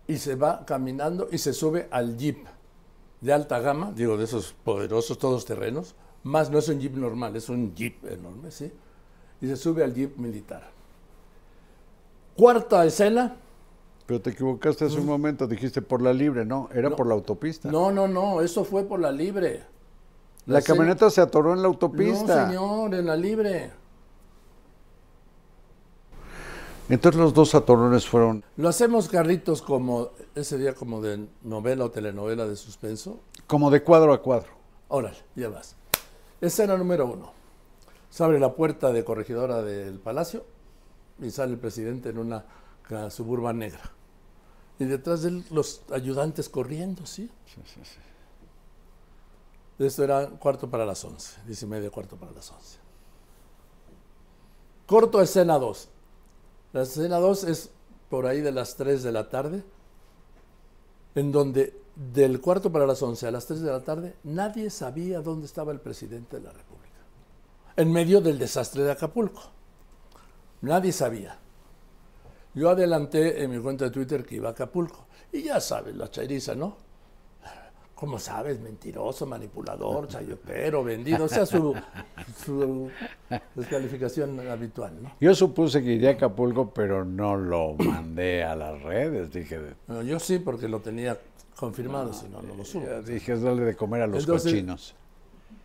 [0.06, 2.46] y se va caminando y se sube al jeep
[3.20, 7.34] de alta gama, digo, de esos poderosos todos terrenos, más no es un jeep normal,
[7.36, 8.70] es un jeep enorme, ¿sí?
[9.40, 10.70] Y se sube al jeep militar.
[12.36, 13.36] Cuarta escena,
[14.08, 16.96] Pero te equivocaste hace un momento, dijiste por la libre, no, era No.
[16.96, 17.70] por la autopista.
[17.70, 19.64] no, no, no, eso fue por la libre.
[20.46, 22.46] la camioneta se atoró en la No, autopista.
[22.48, 23.70] señor, en la libre.
[26.88, 31.90] Entonces los dos atorones fueron Lo hacemos, Carlitos, como ese día como de novela o
[31.90, 33.20] telenovela de suspenso.
[33.46, 34.48] como de cuadro a cuadro.
[34.88, 35.76] Órale, ya vas.
[36.40, 37.30] Escena número uno.
[38.08, 40.46] Se abre la puerta de corregidora del palacio
[41.20, 42.46] y sale el presidente en una
[43.10, 43.97] suburban negra.
[44.78, 47.30] Y detrás de él los ayudantes corriendo, ¿sí?
[49.78, 52.78] Esto era cuarto para las once, diez y media, cuarto para las once.
[54.86, 55.88] Corto escena 2.
[56.72, 57.70] La escena 2 es
[58.08, 59.62] por ahí de las 3 de la tarde,
[61.14, 65.20] en donde del cuarto para las 11 a las 3 de la tarde nadie sabía
[65.20, 66.94] dónde estaba el presidente de la República.
[67.76, 69.42] En medio del desastre de Acapulco.
[70.60, 71.38] Nadie sabía.
[72.54, 75.06] Yo adelanté en mi cuenta de Twitter que iba a Acapulco.
[75.32, 76.76] Y ya sabes, la chairiza, ¿no?
[77.94, 78.60] ¿Cómo sabes?
[78.60, 81.24] Mentiroso, manipulador, chayotero, vendido.
[81.24, 81.74] O sea, su,
[82.44, 82.90] su
[83.56, 85.12] descalificación habitual, ¿no?
[85.20, 89.32] Yo supuse que iría a Acapulco, pero no lo mandé a las redes.
[89.32, 89.58] Dije,
[89.88, 91.18] No, yo sí, porque lo tenía
[91.58, 92.86] confirmado, si no, no lo subo.
[93.02, 94.94] dije, es darle de comer a los Entonces- cochinos.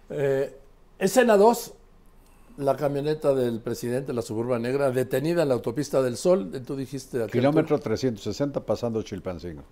[0.10, 0.58] Eh,
[0.98, 1.74] escena 2,
[2.58, 6.52] la camioneta del presidente, la suburba negra, detenida en la autopista del Sol.
[6.66, 7.26] Tú dijiste...
[7.28, 9.64] Kilómetro 360 pasando Chilpancingo.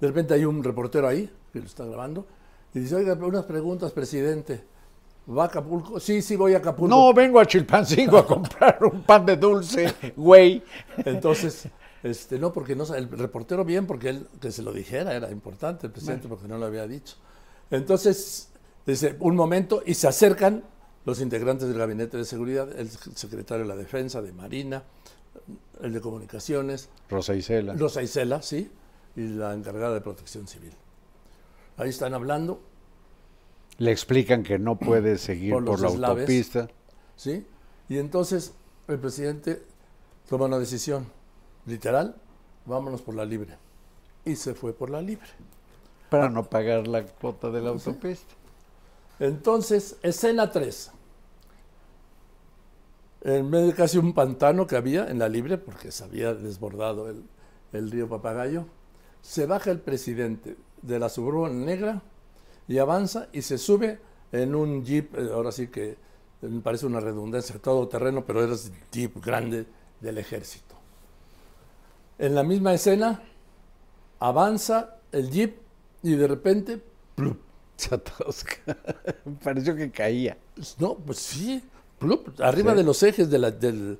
[0.00, 2.26] De repente hay un reportero ahí que lo está grabando
[2.74, 4.62] y dice, oiga, unas preguntas, presidente.
[5.28, 6.00] ¿Va a Acapulco?
[6.00, 6.94] Sí, sí, voy a Acapulco.
[6.94, 10.62] No, vengo a Chilpancingo a comprar un pan de dulce, güey.
[11.04, 11.68] Entonces,
[12.02, 15.86] este, no, porque no, el reportero bien, porque él, que se lo dijera, era importante
[15.86, 17.16] el presidente, porque no lo había dicho.
[17.70, 18.50] Entonces,
[18.86, 20.64] dice, un momento, y se acercan
[21.04, 24.82] los integrantes del gabinete de seguridad, el secretario de la defensa, de Marina,
[25.82, 27.74] el de comunicaciones, Rosa Isela.
[27.74, 28.70] Rosa Isela, sí,
[29.16, 30.72] y la encargada de protección civil.
[31.76, 32.60] Ahí están hablando,
[33.78, 36.02] Le explican que no puede seguir Por la eslaves.
[36.20, 36.68] autopista.
[37.16, 37.46] ¿sí?
[37.88, 38.52] Y entonces
[38.88, 39.62] el presidente
[40.28, 41.06] toma una decisión,
[41.66, 42.14] literal,
[42.66, 43.56] vámonos por la libre.
[44.24, 45.26] Y se fue por la libre.
[46.10, 48.34] para no pagar la cuota de la autopista.
[49.20, 50.92] Entonces, escena 3.
[53.22, 57.14] en medio de casi un pantano que había en la libre, porque se había desbordado
[57.72, 58.64] el, río Papagayo,
[59.20, 62.00] se baja el presidente de la Suburban Negra
[62.66, 63.98] y avanza y se sube
[64.32, 65.98] en un jeep, eh, ahora sí que
[66.40, 68.56] me parece una redundancia, todo terreno, pero era
[68.90, 69.66] jeep grande
[70.00, 70.74] del ejército.
[72.18, 73.22] En la misma escena
[74.18, 75.58] avanza el jeep
[76.02, 76.82] y de repente.
[77.80, 78.76] Se atasca.
[79.44, 80.36] Pareció que caía.
[80.78, 81.62] no, pues sí,
[81.98, 82.40] ¡plup!
[82.40, 82.76] arriba Sí.
[82.78, 83.98] de los ejes de la, del,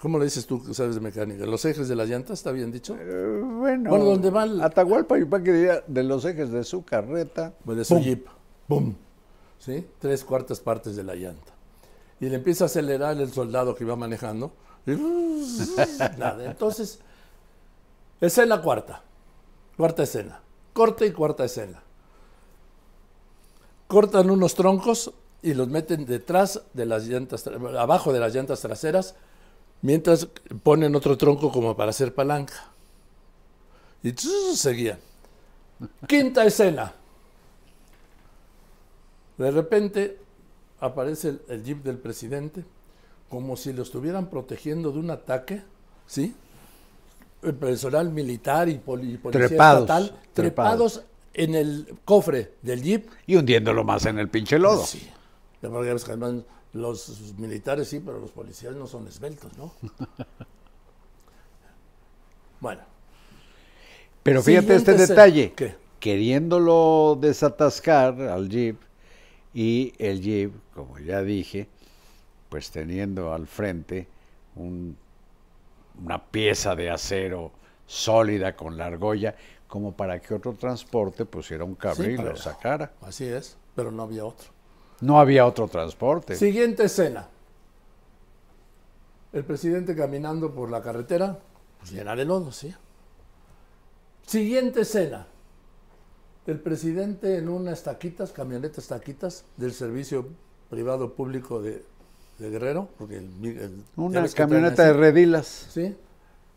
[0.00, 1.44] ¿cómo le dices tú que sabes de mecánica?
[1.46, 2.96] Los ejes de las llantas, ¿está bien dicho?
[2.98, 7.52] Eh, bueno, Bueno, ¿dónde va el- Atahualpa Yupanqui diría de los ejes de su carreta.
[7.64, 8.26] Pues de su jeep.
[8.68, 8.94] ¡Pum!
[9.58, 9.86] ¿Sí?
[9.98, 11.52] Tres cuartas partes de la llanta.
[12.20, 14.52] Y le empieza a acelerar el soldado que iba manejando.
[14.86, 14.92] Y
[16.18, 16.44] nada.
[16.44, 17.00] Entonces,
[18.20, 19.02] escena cuarta.
[19.76, 20.40] Cuarta escena.
[20.72, 21.82] Corta y cuarta escena.
[23.88, 27.46] Cortan unos troncos y los meten detrás de las llantas,
[27.78, 29.14] abajo de las llantas traseras,
[29.82, 30.26] mientras
[30.62, 32.70] ponen otro tronco como para hacer palanca.
[34.02, 34.12] Y
[34.54, 34.98] seguían.
[36.08, 36.92] Quinta escena.
[39.38, 40.18] De repente
[40.80, 42.64] aparece el, el jeep del presidente
[43.28, 45.62] como si lo estuvieran protegiendo de un ataque,
[46.06, 46.34] ¿sí?
[47.42, 50.92] El personal militar y, poli- y policía Trepados, estatal trepados.
[50.94, 51.02] trepados
[51.36, 53.08] en el cofre del jeep.
[53.26, 54.84] Y hundiéndolo más en el pinche lodo.
[54.84, 55.08] Sí.
[56.72, 59.72] Los militares sí, pero los policías no son esbeltos, ¿no?
[62.60, 62.82] bueno,
[64.22, 65.52] Pero fíjate este detalle.
[65.54, 65.74] ¿Qué?
[66.00, 68.76] Queriéndolo desatascar al jeep
[69.54, 71.68] y el jeep, como ya dije,
[72.48, 74.06] pues teniendo al frente
[74.56, 74.96] un-
[76.04, 77.50] una pieza de acero
[77.86, 79.34] sólida con la argolla,
[79.68, 82.92] como para que otro transporte pusiera un cable Sí, y lo sacara.
[83.02, 84.48] así es, pero no había otro.
[85.00, 86.36] No había otro transporte.
[86.36, 87.28] Siguiente escena.
[89.32, 91.38] El presidente caminando por la carretera,
[91.78, 92.74] pues llena de lodo, sí.
[94.26, 95.26] Siguiente escena.
[96.46, 100.28] El presidente en unas taquitas, camionetas taquitas del servicio
[100.70, 101.84] privado público de,
[102.38, 105.66] de Guerrero, porque el, Una camioneta de redilas.
[105.70, 105.96] ¿sí?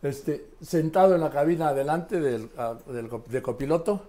[0.01, 4.03] Este, sentado en la cabina adelante del, ah, del de copiloto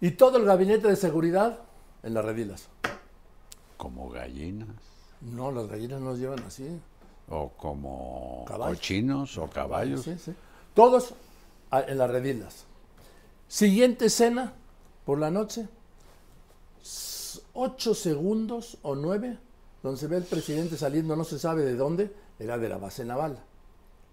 [0.00, 1.60] y todo el gabinete de seguridad
[2.02, 2.68] en las redilas.
[3.76, 4.68] Como gallinas.
[5.20, 6.66] No, las gallinas no llevan así.
[7.28, 8.78] O como Caballos.
[8.78, 10.02] cochinos o caballos.
[10.02, 10.34] Sí, sí.
[10.74, 11.14] Todos
[11.70, 12.64] a- en las redilas.
[13.46, 14.52] Siguiente escena,
[15.04, 15.68] por la noche,
[17.54, 19.38] ocho segundos o nueve,
[19.82, 23.04] donde se ve el presidente saliendo, no se sabe de dónde, era de la base
[23.04, 23.38] naval,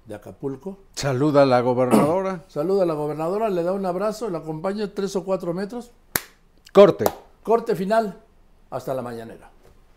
[0.08, 0.80] de Acapulco.
[0.96, 2.44] Saluda a la gobernadora.
[2.48, 5.92] Saluda a la gobernadora, le da un abrazo, la acompaña tres o cuatro metros,
[6.74, 7.06] Corte.
[7.44, 8.18] corte final,
[8.70, 9.50] hasta la mañanera,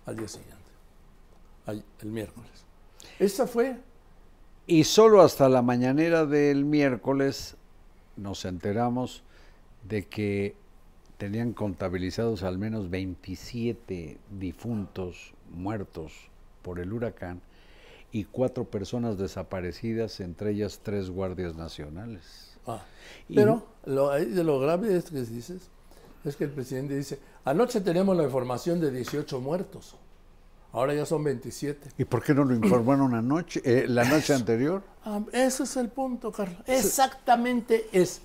[0.06, 0.56] al día siguiente,
[1.66, 2.50] al- el miércoles.
[3.18, 3.76] Esa fue
[4.66, 7.56] Y solo hasta la mañanera del miércoles
[8.16, 9.22] nos enteramos
[9.88, 10.54] de que
[11.18, 16.12] tenían contabilizados al menos 27 difuntos muertos
[16.62, 17.40] por el huracán
[18.12, 22.56] y cuatro personas desaparecidas, entre ellas tres guardias nacionales.
[22.66, 22.82] Ah,
[23.28, 25.62] Y- pero lo, lo grave es que dices,
[26.24, 29.96] es que el presidente dice, anoche tenemos la información de 18 muertos,
[30.72, 31.90] ahora ya son 27.
[31.98, 34.82] ¿Y por qué no lo informaron anoche, eh, la noche anterior?
[35.04, 36.60] Ah, ese es el punto, Carlos.
[36.66, 38.20] Exactamente es,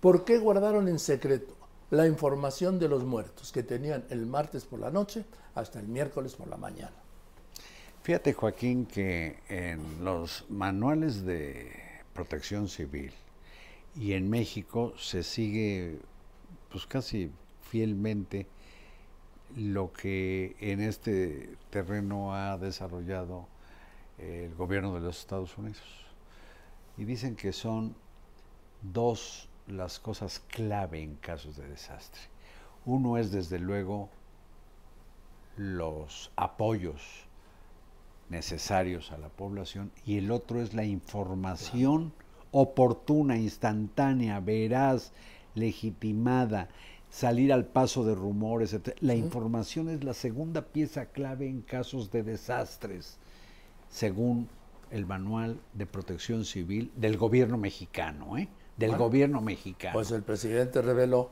[0.00, 1.54] ¿por qué guardaron en secreto
[1.90, 5.24] la información de los muertos que tenían el martes por la noche
[5.54, 6.92] hasta el miércoles por la mañana?
[8.02, 11.70] Fíjate, Joaquín, que en los manuales de
[12.14, 13.12] protección civil
[13.94, 15.98] y en México se sigue
[16.70, 18.46] pues casi fielmente
[19.54, 23.46] lo que en este terreno ha desarrollado
[24.16, 26.06] el gobierno de los Estados Unidos.
[26.96, 27.94] Y dicen que son
[28.80, 32.22] dos las cosas clave en casos de desastre.
[32.86, 34.08] Uno es desde luego
[35.58, 37.28] los apoyos
[38.30, 42.12] necesarios a la población y el otro es la información
[42.52, 45.12] oportuna, instantánea, veraz,
[45.54, 46.68] legitimada,
[47.10, 48.96] salir al paso de rumores, etc.
[49.00, 53.18] La información es la segunda pieza clave en casos de desastres,
[53.88, 54.48] según
[54.90, 58.48] el manual de protección civil del gobierno mexicano, ¿eh?
[58.76, 59.92] Del Bueno, gobierno mexicano.
[59.92, 61.30] Pues el presidente reveló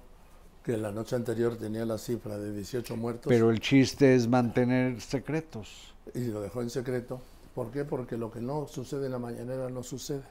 [0.62, 3.30] que la noche anterior tenía la cifra de 18 muertos.
[3.30, 5.94] Pero el chiste es mantener secretos.
[6.14, 7.20] Y lo dejó en secreto.
[7.54, 7.84] ¿Por qué?
[7.84, 10.24] Porque lo que no sucede en la mañanera no sucede.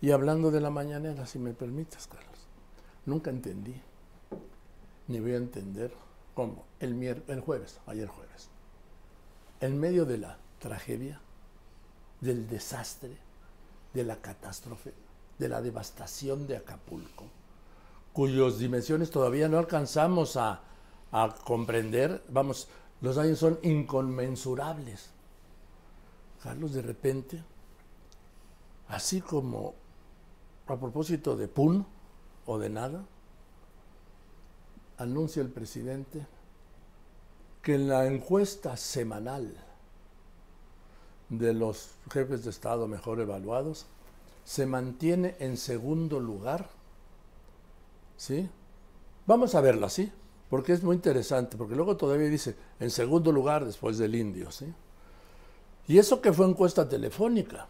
[0.00, 2.38] Y hablando de la mañanera, si me permites, Carlos,
[3.06, 3.74] nunca entendí,
[5.08, 5.92] ni voy a entender
[6.34, 8.48] cómo el, mier- el jueves, ayer jueves,
[9.60, 11.20] en medio de la tragedia,
[12.20, 13.16] del desastre,
[13.92, 14.94] de la catástrofe,
[15.38, 17.24] de la devastación de Acapulco,
[18.12, 20.62] cuyas dimensiones todavía no alcanzamos a,
[21.12, 22.22] a comprender.
[22.28, 22.68] Vamos,
[23.00, 25.10] los daños son inconmensurables.
[26.42, 27.42] Carlos, de repente,
[28.88, 29.74] así como
[30.66, 31.86] a propósito de PUN
[32.46, 33.04] o de nada,
[34.98, 36.26] anuncia el presidente
[37.62, 39.54] que en la encuesta semanal
[41.28, 43.86] de los jefes de Estado mejor evaluados
[44.44, 46.68] se mantiene en segundo lugar.
[48.16, 48.48] ¿Sí?
[49.26, 50.12] Vamos a verla, ¿sí?
[50.48, 54.74] Porque es muy interesante, porque luego todavía dice en segundo lugar después del indio, ¿sí?
[55.90, 57.66] Y eso que fue encuesta telefónica,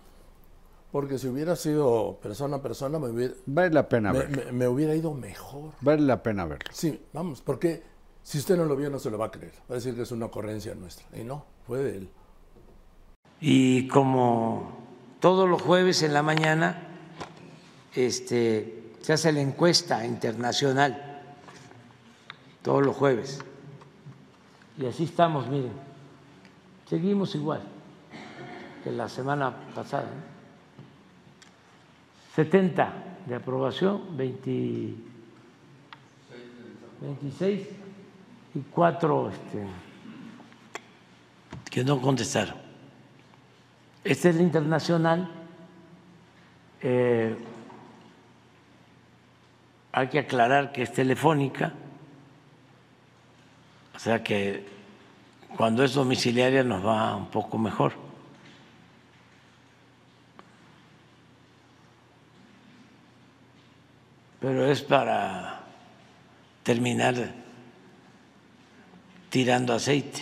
[0.93, 4.45] porque si hubiera sido persona a persona me hubiera, Vale la pena me, verlo.
[4.45, 5.71] me- me hubiera ido mejor.
[5.81, 6.69] Vale la pena verlo.
[6.71, 7.83] Sí, vamos, porque
[8.23, 9.55] si usted no lo vio no se lo va a creer.
[9.71, 11.07] Va a decir que es una ocurrencia nuestra.
[11.19, 12.09] Y no, fue de él.
[13.41, 14.71] Y como
[15.19, 16.89] todos los jueves en la mañana
[17.95, 21.23] este, se hace la encuesta internacional,
[22.61, 23.39] todos los jueves.
[24.77, 25.73] Y así estamos, miren,
[26.87, 27.63] seguimos igual
[28.83, 30.05] que la semana pasada.
[30.05, 30.31] ¿no?
[32.35, 32.93] 70
[33.27, 35.11] de aprobación, 20
[37.01, 37.69] 26
[38.55, 39.67] y 4 este,
[41.71, 42.57] que no contestaron.
[44.05, 45.31] Esta es la internacional.
[46.83, 47.37] Eh,
[49.93, 51.73] hay que aclarar que es telefónica,
[53.95, 54.67] o sea que
[55.57, 58.10] cuando es domiciliaria nos va un poco mejor.
[64.41, 65.65] Pero es para
[66.63, 67.15] terminar
[69.29, 70.21] tirando aceite.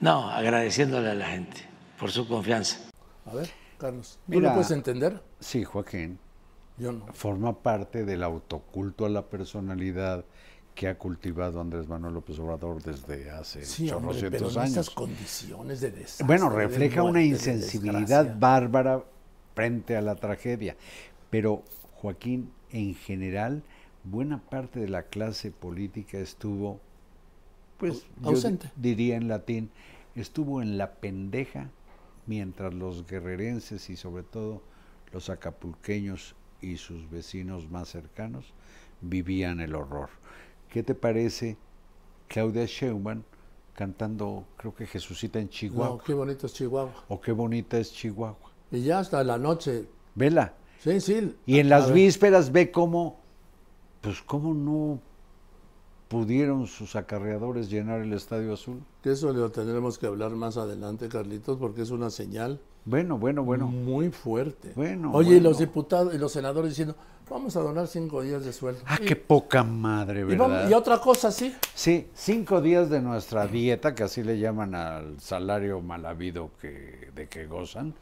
[0.00, 1.56] No, agradeciéndole a la gente
[1.98, 2.78] por su confianza.
[3.24, 4.48] A ver, Carlos, ¿tú Mira.
[4.50, 5.20] lo puedes entender?
[5.40, 6.18] Sí, Joaquín.
[6.78, 7.06] Yo no.
[7.12, 10.24] Forma parte del autoculto a la personalidad
[10.74, 14.68] que ha cultivado Andrés Manuel López Obrador desde hace Sí, hombre, pero en años.
[14.68, 16.26] estas condiciones de desastre.
[16.26, 19.02] Bueno, refleja una muerte, insensibilidad bárbara
[19.54, 20.76] frente a la tragedia.
[21.30, 21.62] Pero,
[22.00, 23.62] Joaquín, en general,
[24.04, 26.80] buena parte de la clase política estuvo,
[27.78, 28.70] pues, yo Ausente.
[28.76, 29.70] diría en latín,
[30.14, 31.70] estuvo en la pendeja,
[32.26, 34.62] mientras los guerrerenses y sobre todo
[35.12, 38.52] los acapulqueños y sus vecinos más cercanos
[39.00, 40.10] vivían el horror.
[40.68, 41.56] ¿Qué te parece
[42.28, 43.22] Claudia Sheinbaum
[43.74, 45.96] cantando, creo que Jesucita en Chihuahua?
[45.96, 47.04] No, qué bonito es Chihuahua.
[47.08, 48.36] O qué bonita es Chihuahua.
[48.70, 49.86] Y ya hasta la noche.
[50.14, 50.54] Vela.
[50.82, 51.34] Sí, sí.
[51.46, 53.18] Y en las vísperas ve cómo,
[54.00, 55.00] pues cómo no
[56.08, 58.80] pudieron sus acarreadores llenar el Estadio Azul.
[59.02, 63.42] Que eso lo tendremos que hablar más adelante, Carlitos, porque es una señal Bueno, bueno,
[63.42, 63.66] bueno.
[63.66, 64.72] muy fuerte.
[64.76, 66.94] Bueno, Oye, y los diputados y los senadores diciendo,
[67.28, 68.82] vamos a donar cinco días de sueldo.
[68.86, 70.48] Ah, y, qué poca madre, y ¿verdad?
[70.48, 71.52] vamos- y otra cosa, sí.
[71.74, 77.10] Sí, cinco días de nuestra dieta, que así le llaman al salario mal habido que,
[77.16, 77.94] de que gozan,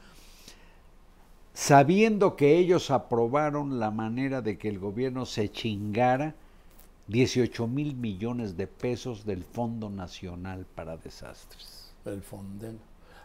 [1.54, 6.34] sabiendo que ellos aprobaron la manera de que el gobierno se chingara
[7.06, 11.92] 18 mil millones de pesos del Fondo Nacional para Desastres.
[12.04, 12.78] El Fonden.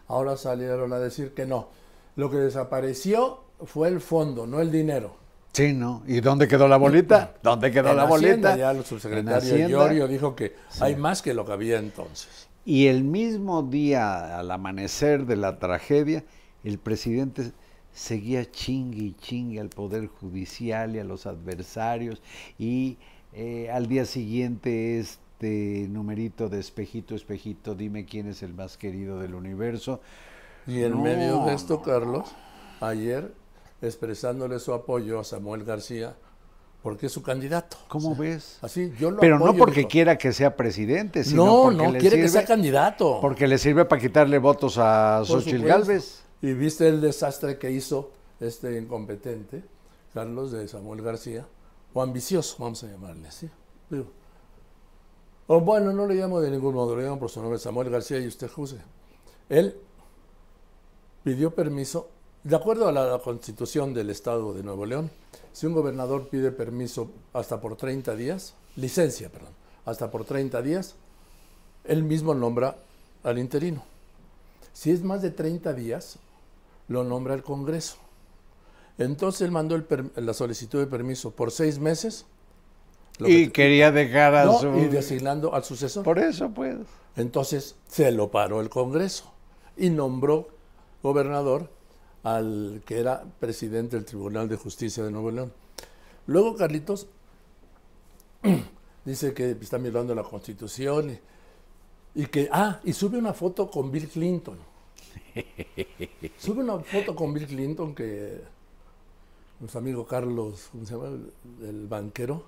[0.06, 1.68] Ahora salieron a decir que no.
[2.16, 5.16] Lo que desapareció fue el fondo, no el dinero.
[5.52, 6.02] Sí, ¿no?
[6.06, 7.34] ¿Y dónde quedó la bolita?
[7.42, 8.56] ¿Dónde quedó En la Hacienda, bolita?
[8.56, 9.68] Ya el subsecretario.
[9.68, 12.48] Llorio dijo que hay más que lo que había entonces.
[12.64, 16.24] Y el mismo día, al amanecer de la tragedia,
[16.62, 17.52] el presidente
[17.92, 22.22] seguía chingue y chingue al Poder Judicial y a los adversarios.
[22.58, 22.98] Y
[23.32, 29.18] eh, al día siguiente, este numerito de espejito, espejito, dime quién es el más querido
[29.18, 30.00] del universo.
[30.66, 31.82] Y en No, medio de esto, no.
[31.82, 32.30] Carlos,
[32.80, 33.32] ayer
[33.82, 36.14] expresándole su apoyo a Samuel García,
[36.82, 37.78] porque es su candidato.
[37.88, 38.58] ¿Cómo O sea, ves?
[38.62, 41.98] Así, yo lo Pero no porque quiera que sea presidente, sino No, porque no, le
[41.98, 43.18] quiere que sirve- sea candidato.
[43.20, 45.64] Porque le sirve para quitarle votos a Xochitl.
[45.64, 46.24] Gálvez.
[46.42, 49.62] Y viste el desastre que hizo este incompetente,
[50.14, 51.46] Carlos de Samuel García,
[51.92, 53.28] o ambicioso, vamos a llamarle.
[53.90, 54.06] Digo,
[55.46, 58.18] o bueno, no le llamo de ningún modo, le llamo por su nombre, Samuel García,
[58.20, 58.80] y usted juzgue.
[59.48, 59.76] Él
[61.24, 62.08] pidió permiso,
[62.44, 65.10] de acuerdo a la constitución del Estado de Nuevo León,
[65.52, 69.52] si un gobernador pide permiso hasta por 30 días, licencia, perdón,
[69.84, 70.94] hasta por 30 días,
[71.84, 72.76] él mismo nombra
[73.24, 73.82] al interino.
[74.72, 76.18] Si es más de 30 días,
[76.90, 77.96] lo nombra el Congreso.
[78.98, 79.86] Entonces él mandó el
[80.16, 82.26] la solicitud de permiso por seis meses
[83.18, 84.66] lo Y que- quería dejar a no, su...
[84.76, 86.04] y designando al sucesor.
[86.04, 86.76] Por eso, pues.
[87.16, 89.32] Entonces se lo paró el Congreso
[89.76, 90.48] y nombró
[91.02, 91.70] gobernador
[92.24, 95.52] al que era presidente del Tribunal de Justicia de Nuevo León.
[96.26, 97.06] Luego Carlitos
[99.04, 101.10] dice que está violando la Constitución
[102.14, 104.58] y, y que, ah, y sube una foto con Bill Clinton.
[106.38, 108.40] Sube una foto con Bill Clinton que
[109.60, 111.08] nuestro amigo Carlos, ¿cómo se llama?
[111.08, 111.32] El,
[111.66, 112.44] el banquero.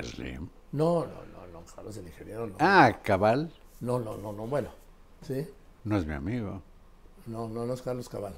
[0.00, 0.48] Slim.
[0.72, 2.56] No, no, no, no, Carlos el ingeniero, no.
[2.58, 3.52] Ah, cabal.
[3.80, 4.70] No, no, no, no, bueno,
[5.22, 5.46] ¿sí?
[5.84, 6.62] No es mi amigo.
[7.26, 8.34] No, no, no es Carlos Cabal.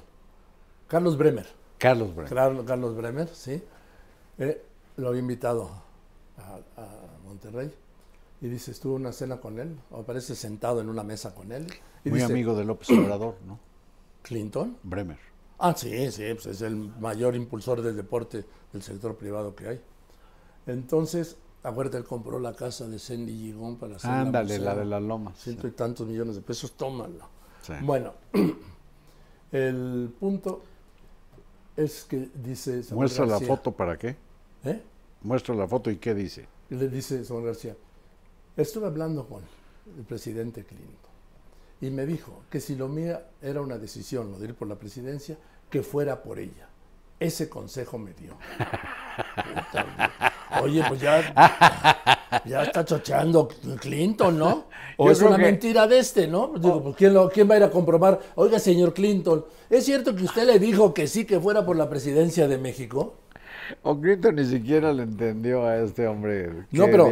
[0.87, 1.47] Carlos Bremer.
[1.77, 2.33] Carlos Bremer.
[2.33, 3.61] Carlos, Carlos Bremer, sí.
[4.37, 4.63] Eh,
[4.97, 5.69] lo había invitado
[6.37, 6.87] a, a
[7.25, 7.73] Monterrey
[8.43, 11.65] y dice, estuvo una cena con él, o aparece sentado en una mesa con él.
[12.03, 13.57] Y Muy dice, amigo de López Obrador, ¿no?
[14.21, 14.77] ¿Clinton?
[14.83, 15.17] Bremer.
[15.57, 19.81] Ah, sí, sí, pues es el mayor impulsor del deporte del sector privado que hay.
[20.67, 24.65] Entonces, acuérdate, él compró la casa de Sandy Gigón para hacer Ándale, museo.
[24.65, 25.39] la de las lomas.
[25.39, 27.29] Ciento y tantos millones de pesos, tómalo.
[27.61, 27.71] Sí.
[27.81, 28.13] Bueno,
[29.53, 30.63] el punto
[31.77, 34.17] es que dice Muestra la foto para qué.
[34.65, 34.83] ¿eh?
[35.21, 36.45] Muestra la foto y qué dice.
[36.69, 37.77] Y le dice Samuel García,
[38.57, 39.41] estuve hablando con
[39.97, 41.11] el presidente Clinton
[41.81, 44.75] y me dijo que si lo mía era una decisión, lo de ir por la
[44.75, 45.37] presidencia,
[45.69, 46.67] que fuera por ella.
[47.19, 48.37] Ese consejo me dio.
[50.61, 53.47] Oye, pues ya, ya está chocheando
[53.79, 54.65] Clinton, ¿no?
[54.97, 56.53] O Yo es una que- mentira de este, ¿no?
[56.55, 58.19] Digo, pues ¿quién, lo- ¿quién va a ir a comprobar?
[58.35, 61.89] Oiga, señor Clinton, ¿es cierto que usted le dijo que sí que fuera por la
[61.89, 63.15] presidencia de México?
[63.83, 66.65] O Clinton ni siquiera le entendió a este hombre.
[66.71, 67.09] No, pero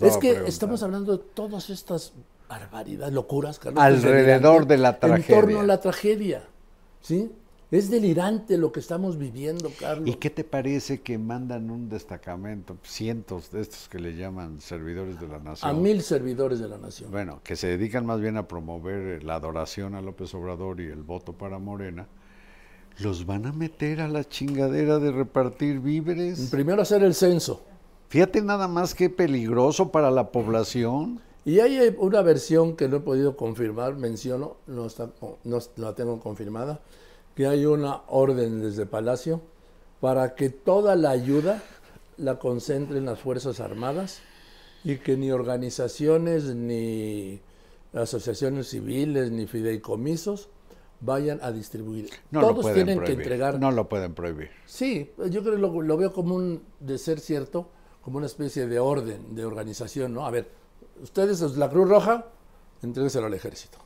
[0.00, 2.12] es que estamos hablando de todas estas
[2.48, 3.82] barbaridades, locuras, Carlos.
[3.82, 5.60] Alrededor de la En torno tragedia.
[5.60, 6.42] a la tragedia,
[7.00, 7.30] ¿sí?
[7.70, 10.08] Es delirante lo que estamos viviendo, Carlos.
[10.08, 15.18] ¿Y qué te parece que mandan un destacamento, cientos de estos que le llaman servidores
[15.18, 15.70] de la nación?
[15.70, 17.10] A mil servidores de la nación.
[17.10, 21.02] Bueno, que se dedican más bien a promover la adoración a López Obrador y el
[21.02, 22.06] voto para Morena,
[22.98, 26.48] los van a meter a la chingadera de repartir víveres.
[26.50, 27.62] Primero hacer el censo.
[28.08, 31.20] Fíjate nada más que peligroso para la población.
[31.44, 35.10] Y hay una versión que no he podido confirmar, menciono, no, está,
[35.44, 36.80] no la tengo confirmada,
[37.34, 39.42] que hay una orden desde Palacio
[40.00, 41.62] para que toda la ayuda
[42.16, 44.20] la concentren las Fuerzas Armadas
[44.84, 47.40] y que ni organizaciones, ni
[47.92, 50.48] asociaciones civiles, ni fideicomisos
[51.04, 52.08] vayan a distribuir.
[52.30, 53.22] No lo Todos pueden tienen que prohibir.
[53.22, 54.50] entregar No lo pueden prohibir.
[54.66, 57.68] Sí, yo creo que lo, lo veo como un, de ser cierto,
[58.02, 60.26] como una especie de orden, de organización, ¿no?
[60.26, 60.48] A ver,
[61.02, 62.26] ustedes, la Cruz Roja,
[62.82, 63.78] entrégueselo al ejército.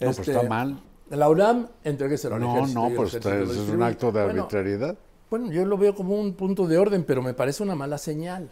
[0.00, 0.80] No, pues está mal.
[1.10, 2.80] La UNAM, entrégueselo al No, ejército.
[2.80, 4.96] no, el pues es un acto de Bueno, arbitrariedad.
[5.30, 8.50] Bueno, yo lo veo como un punto de orden, pero me parece una mala señal.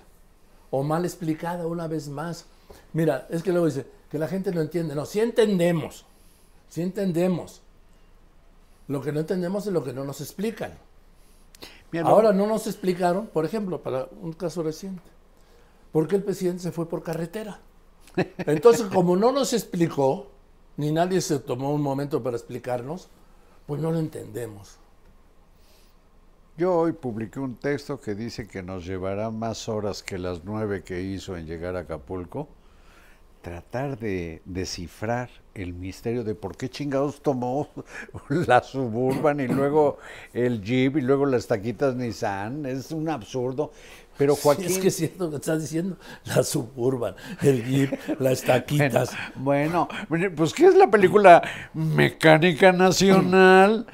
[0.70, 2.47] O mal explicada una vez más.
[2.93, 4.95] Mira, es que luego dice que la gente no entiende.
[4.95, 6.05] No, sí entendemos.
[6.68, 7.59] Sí entendemos.
[8.91, 10.72] Lo que no entendemos es lo que no nos explican.
[11.93, 15.09] Mira, Ahora no nos explicaron, por ejemplo, para un caso reciente,
[15.93, 17.61] por qué el presidente se fue por carretera.
[18.38, 20.26] Entonces, como no nos explicó,
[20.76, 23.09] ni nadie se tomó un momento para explicarnos,
[23.64, 24.78] pues no lo entendemos.
[26.57, 30.82] Yo hoy publiqué un texto que dice que nos llevará más horas que las nueve
[30.82, 32.49] que hizo en llegar a Acapulco
[33.43, 37.68] tratar de descifrar el misterio de por qué chingados tomó
[38.28, 39.99] la Suburban y luego
[40.32, 42.66] el Jeep y luego las taquitas Nissan.
[42.66, 43.72] Es un absurdo.
[44.16, 44.68] Pero Joaquín...
[44.68, 45.97] Sí, es que es cierto lo que estás diciendo.
[46.26, 49.12] La suburban, el jeep, las taquitas.
[49.34, 53.86] Bueno, bueno, pues ¿qué es la película Mecánica Nacional?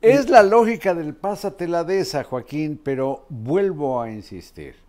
[0.00, 4.87] Es la lógica del pásatela de esa, Joaquín, pero vuelvo a insistir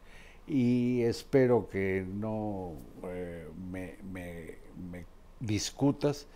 [0.50, 2.74] y espero que no
[3.04, 4.58] eh, me, me-
[5.40, 6.28] discutas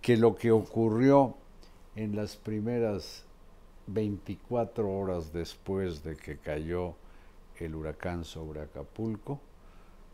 [0.00, 1.36] que lo que ocurrió
[1.96, 3.24] en las primeras
[3.88, 6.94] 24 horas después de que cayó
[7.60, 9.40] el huracán sobre Acapulco,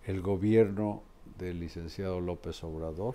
[0.06, 1.02] el gobierno
[1.38, 3.14] del licenciado López Obrador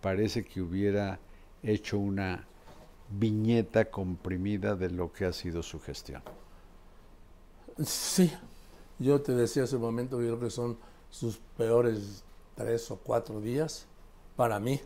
[0.00, 1.18] parece que hubiera
[1.62, 2.46] hecho una
[3.08, 6.22] viñeta comprimida de lo que ha sido su gestión.
[7.84, 8.32] Sí,
[9.02, 10.78] yo te decía hace un momento, yo creo que son
[11.10, 12.24] sus peores
[12.56, 13.86] tres o cuatro días
[14.36, 14.80] para mí.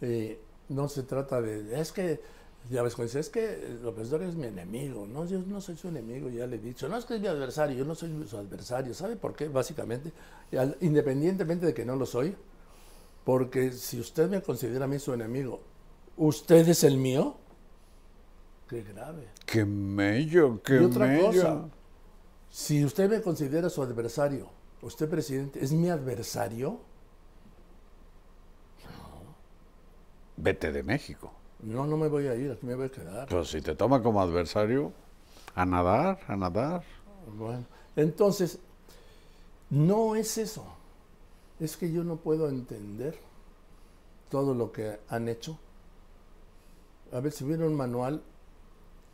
[0.00, 0.38] Eh,
[0.68, 2.20] no se trata de, es que,
[2.70, 5.76] ya ves, cuando dice, es que López Dóriga es mi enemigo, no, yo no soy
[5.76, 8.12] su enemigo, ya le he dicho, no es que es mi adversario, yo no soy
[8.28, 9.48] su adversario, ¿sabe por qué?
[9.48, 10.12] Básicamente,
[10.56, 12.36] al- independientemente de que no lo soy,
[13.24, 15.60] porque si usted me considera a mí su enemigo,
[16.16, 17.36] ¿usted es el mío?
[18.68, 19.28] Qué grave.
[19.46, 21.12] ¡Qué mello, qué Y otra mello!
[21.12, 21.68] cosa,
[22.50, 24.48] si usted me considera su adversario,
[24.82, 26.80] usted presidente, ¿es mi adversario?
[28.84, 29.34] No.
[30.36, 31.32] vete de México.
[31.60, 33.28] No, no me voy a ir, aquí me voy a quedar.
[33.28, 34.92] Pues si te toma como adversario,
[35.54, 36.84] a nadar, a nadar.
[37.36, 37.64] Bueno,
[37.96, 38.58] entonces,
[39.70, 40.64] no es eso.
[41.58, 43.18] Es que yo no puedo entender
[44.30, 45.58] todo lo que han hecho.
[47.12, 48.22] A ver, si hubiera un manual,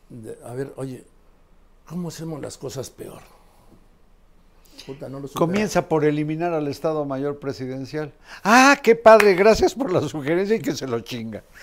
[0.09, 1.03] de- a ver, oye,
[1.87, 3.21] ¿cómo hacemos las cosas peor?
[4.85, 5.39] Puta, no lo supe.
[5.39, 8.13] Comienza por eliminar al Estado Mayor Presidencial.
[8.43, 11.43] Ah, qué padre, gracias por la sugerencia y que se lo chinga.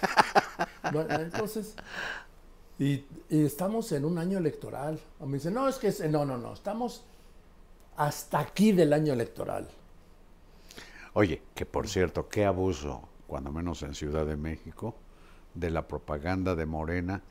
[0.92, 1.74] Bueno, entonces,
[2.78, 4.98] y, y estamos en un año electoral.
[5.20, 7.04] Me dicen, no, es que, es- no, no, no, estamos
[7.96, 9.68] hasta aquí del año electoral.
[11.14, 14.94] Oye, que por cierto, qué abuso, cuando menos en Ciudad de México,
[15.54, 17.22] de la propaganda de Morena,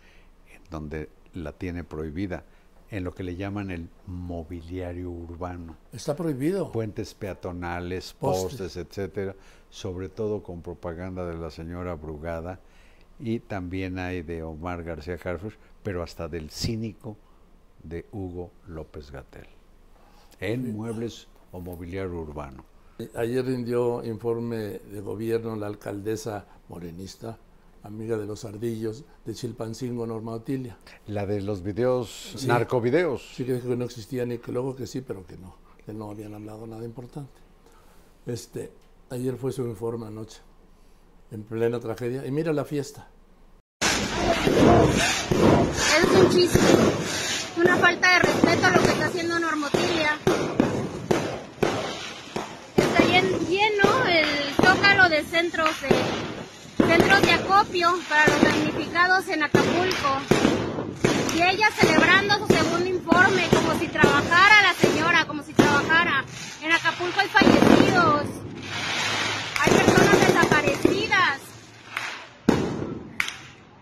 [0.53, 2.43] en donde la tiene prohibida,
[2.91, 5.77] en lo que le llaman el mobiliario urbano.
[5.93, 6.71] Está prohibido.
[6.71, 8.59] Puentes peatonales, Postes.
[8.59, 9.35] postes, etcétera,
[9.69, 12.59] sobre todo con propaganda de la señora Brugada,
[13.17, 17.15] y también hay de Omar García Harfuch, pero hasta del cínico
[17.81, 19.47] de Hugo López Gatel,
[20.39, 22.65] en muebles o mobiliario urbano.
[23.15, 27.37] Ayer rindió informe de gobierno la alcaldesa morenista,
[27.83, 30.77] amiga de los ardillos de Chilpancingo, Norma Otilia.
[31.07, 32.47] La de los videos, Sí.
[32.47, 33.33] narcovideos.
[33.35, 35.55] Sí que dijo que no existían y que luego que sí, pero que no,
[35.85, 37.39] que no habían hablado nada importante.
[38.25, 38.71] Este,
[39.09, 40.39] ayer fue su informe anoche,
[41.31, 42.25] en plena tragedia.
[42.25, 43.07] Y mira la fiesta.
[45.97, 46.59] Es un chiste,
[47.57, 50.17] una falta de respeto a lo que está haciendo Normotilia.
[52.77, 55.89] Está llen- lleno el zócalo de centros de,
[56.91, 60.19] centros de acopio para los damnificados en Acapulco.
[61.33, 66.25] Y ella celebrando su segundo informe, como si trabajara la señora, como si trabajara.
[66.61, 68.23] En Acapulco hay fallecidos,
[69.61, 71.39] hay personas desaparecidas.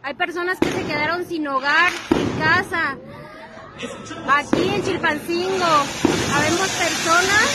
[0.03, 2.97] Hay personas que se quedaron sin hogar, sin casa.
[4.37, 5.65] Aquí en Chilpancingo
[6.35, 7.47] habemos personas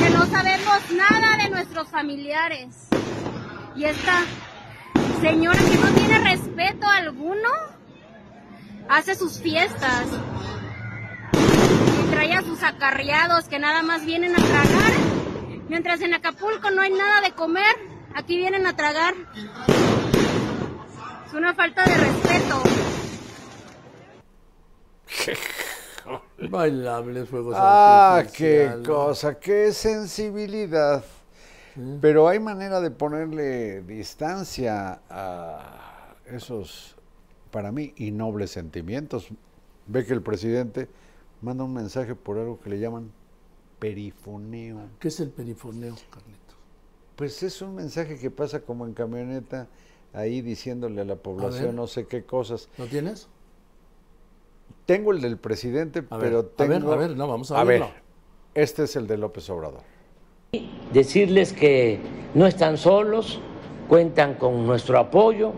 [0.00, 2.87] que no sabemos nada de nuestros familiares.
[3.78, 4.24] Y esta
[5.20, 7.48] señora que no tiene respeto alguno
[8.88, 10.06] hace sus fiestas
[11.32, 14.92] y trae a sus acarreados que nada más vienen a tragar.
[15.68, 17.76] Mientras en Acapulco no hay nada de comer,
[18.16, 19.14] aquí vienen a tragar.
[21.28, 22.62] Es una falta de respeto.
[26.50, 31.04] Bailables fuegos Ah, qué cosa, qué sensibilidad.
[32.00, 36.96] Pero hay manera de ponerle distancia a esos,
[37.50, 39.28] para mí, innobles sentimientos.
[39.86, 40.88] Ve que el presidente
[41.40, 43.12] manda un mensaje por algo que le llaman
[43.78, 44.80] perifoneo.
[44.98, 46.56] ¿Qué es el perifoneo, Carlitos?
[47.16, 49.68] Pues es un mensaje que pasa como en camioneta,
[50.12, 52.68] ahí diciéndole a la población no sé qué cosas.
[52.76, 53.28] ¿No tienes?
[54.86, 56.92] Tengo el del presidente, A ver, pero a ver, tengo...
[56.92, 57.84] a ver, no, vamos a A ver,
[58.54, 59.82] este es el de López Obrador.
[60.92, 62.00] Decirles que
[62.34, 63.38] no están solos,
[63.88, 65.52] cuentan con nuestro apoyo,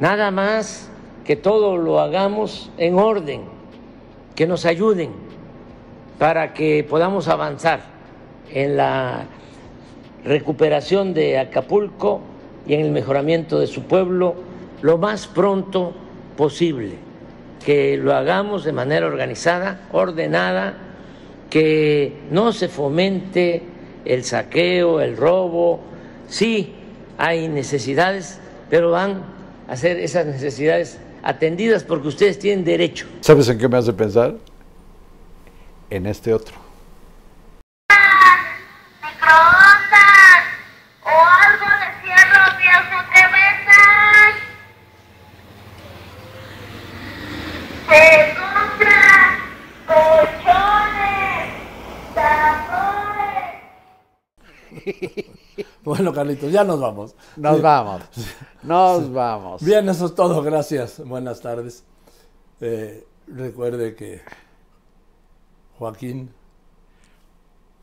[0.00, 0.90] nada más
[1.24, 3.42] que todo lo hagamos en orden,
[4.34, 5.10] que nos ayuden
[6.18, 7.80] para que podamos avanzar
[8.52, 9.26] en la
[10.24, 12.20] recuperación de Acapulco
[12.66, 14.34] y en el mejoramiento de su pueblo
[14.82, 15.94] lo más pronto
[16.36, 16.94] posible,
[17.64, 20.74] que lo hagamos de manera organizada, ordenada,
[21.48, 23.75] que no se fomente
[24.06, 25.80] el saqueo, el robo.
[26.28, 26.74] Sí,
[27.18, 28.38] hay necesidades,
[28.70, 29.22] pero van
[29.68, 33.06] a ser esas necesidades atendidas porque ustedes tienen derecho.
[33.20, 34.36] ¿Sabes en qué me hace pensar?
[35.90, 36.54] En este otro.
[39.02, 40.42] Microondas
[41.02, 44.30] o algo de fierro viejo que vendan.
[47.88, 48.04] Se
[48.36, 49.30] compran
[49.86, 51.46] colchones,
[52.14, 53.56] tambores.
[55.96, 57.14] Bueno, Carlitos, ya nos vamos.
[57.36, 57.62] Nos Sí.
[57.62, 58.02] vamos.
[58.62, 59.62] Nos vamos.
[59.64, 60.42] Bien, eso es todo.
[60.42, 61.02] Gracias.
[61.04, 61.84] Buenas tardes.
[62.60, 64.20] Eh, recuerde que
[65.78, 66.30] Joaquín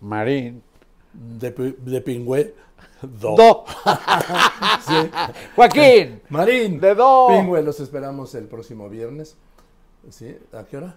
[0.01, 0.61] Marín.
[1.14, 2.55] de, de Pingüe.
[3.01, 3.36] Do.
[3.36, 3.66] Do.
[4.86, 5.09] Sí.
[5.55, 6.22] Joaquín.
[6.30, 6.80] Marín.
[6.80, 7.28] De Do.
[7.30, 9.38] Pingüe, los esperamos el próximo viernes.
[10.09, 10.36] ¿Sí?
[10.53, 10.95] ¿A qué hora?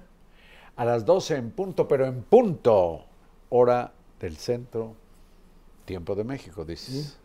[0.76, 3.04] A las 12 en punto, pero en punto.
[3.50, 4.94] Hora del centro.
[5.87, 7.16] Tiempo de México, dices.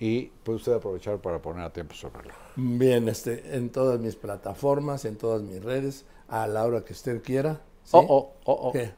[0.00, 2.34] Y puede usted aprovechar para poner a tiempo su reloj.
[2.56, 7.22] Bien, este, en todas mis plataformas, en todas mis redes, a la hora que usted
[7.22, 7.60] quiera.
[7.84, 7.92] ¿sí?
[7.92, 8.72] Oh, oh, oh, oh.
[8.72, 8.92] ¿Qué?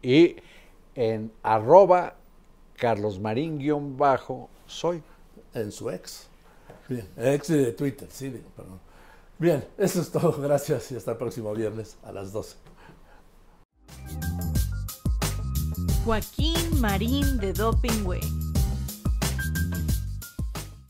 [0.00, 0.36] Y
[0.94, 2.14] en arroba
[2.76, 5.02] Carlos Marín guion bajo soy.
[5.54, 6.28] En su ex.
[6.88, 8.80] Bien, ex de Twitter, sí, perdón.
[9.38, 10.32] Bien, eso es todo.
[10.40, 12.56] Gracias y hasta el próximo viernes a las 12.
[16.08, 18.37] Joaquín Marín de Doping Way.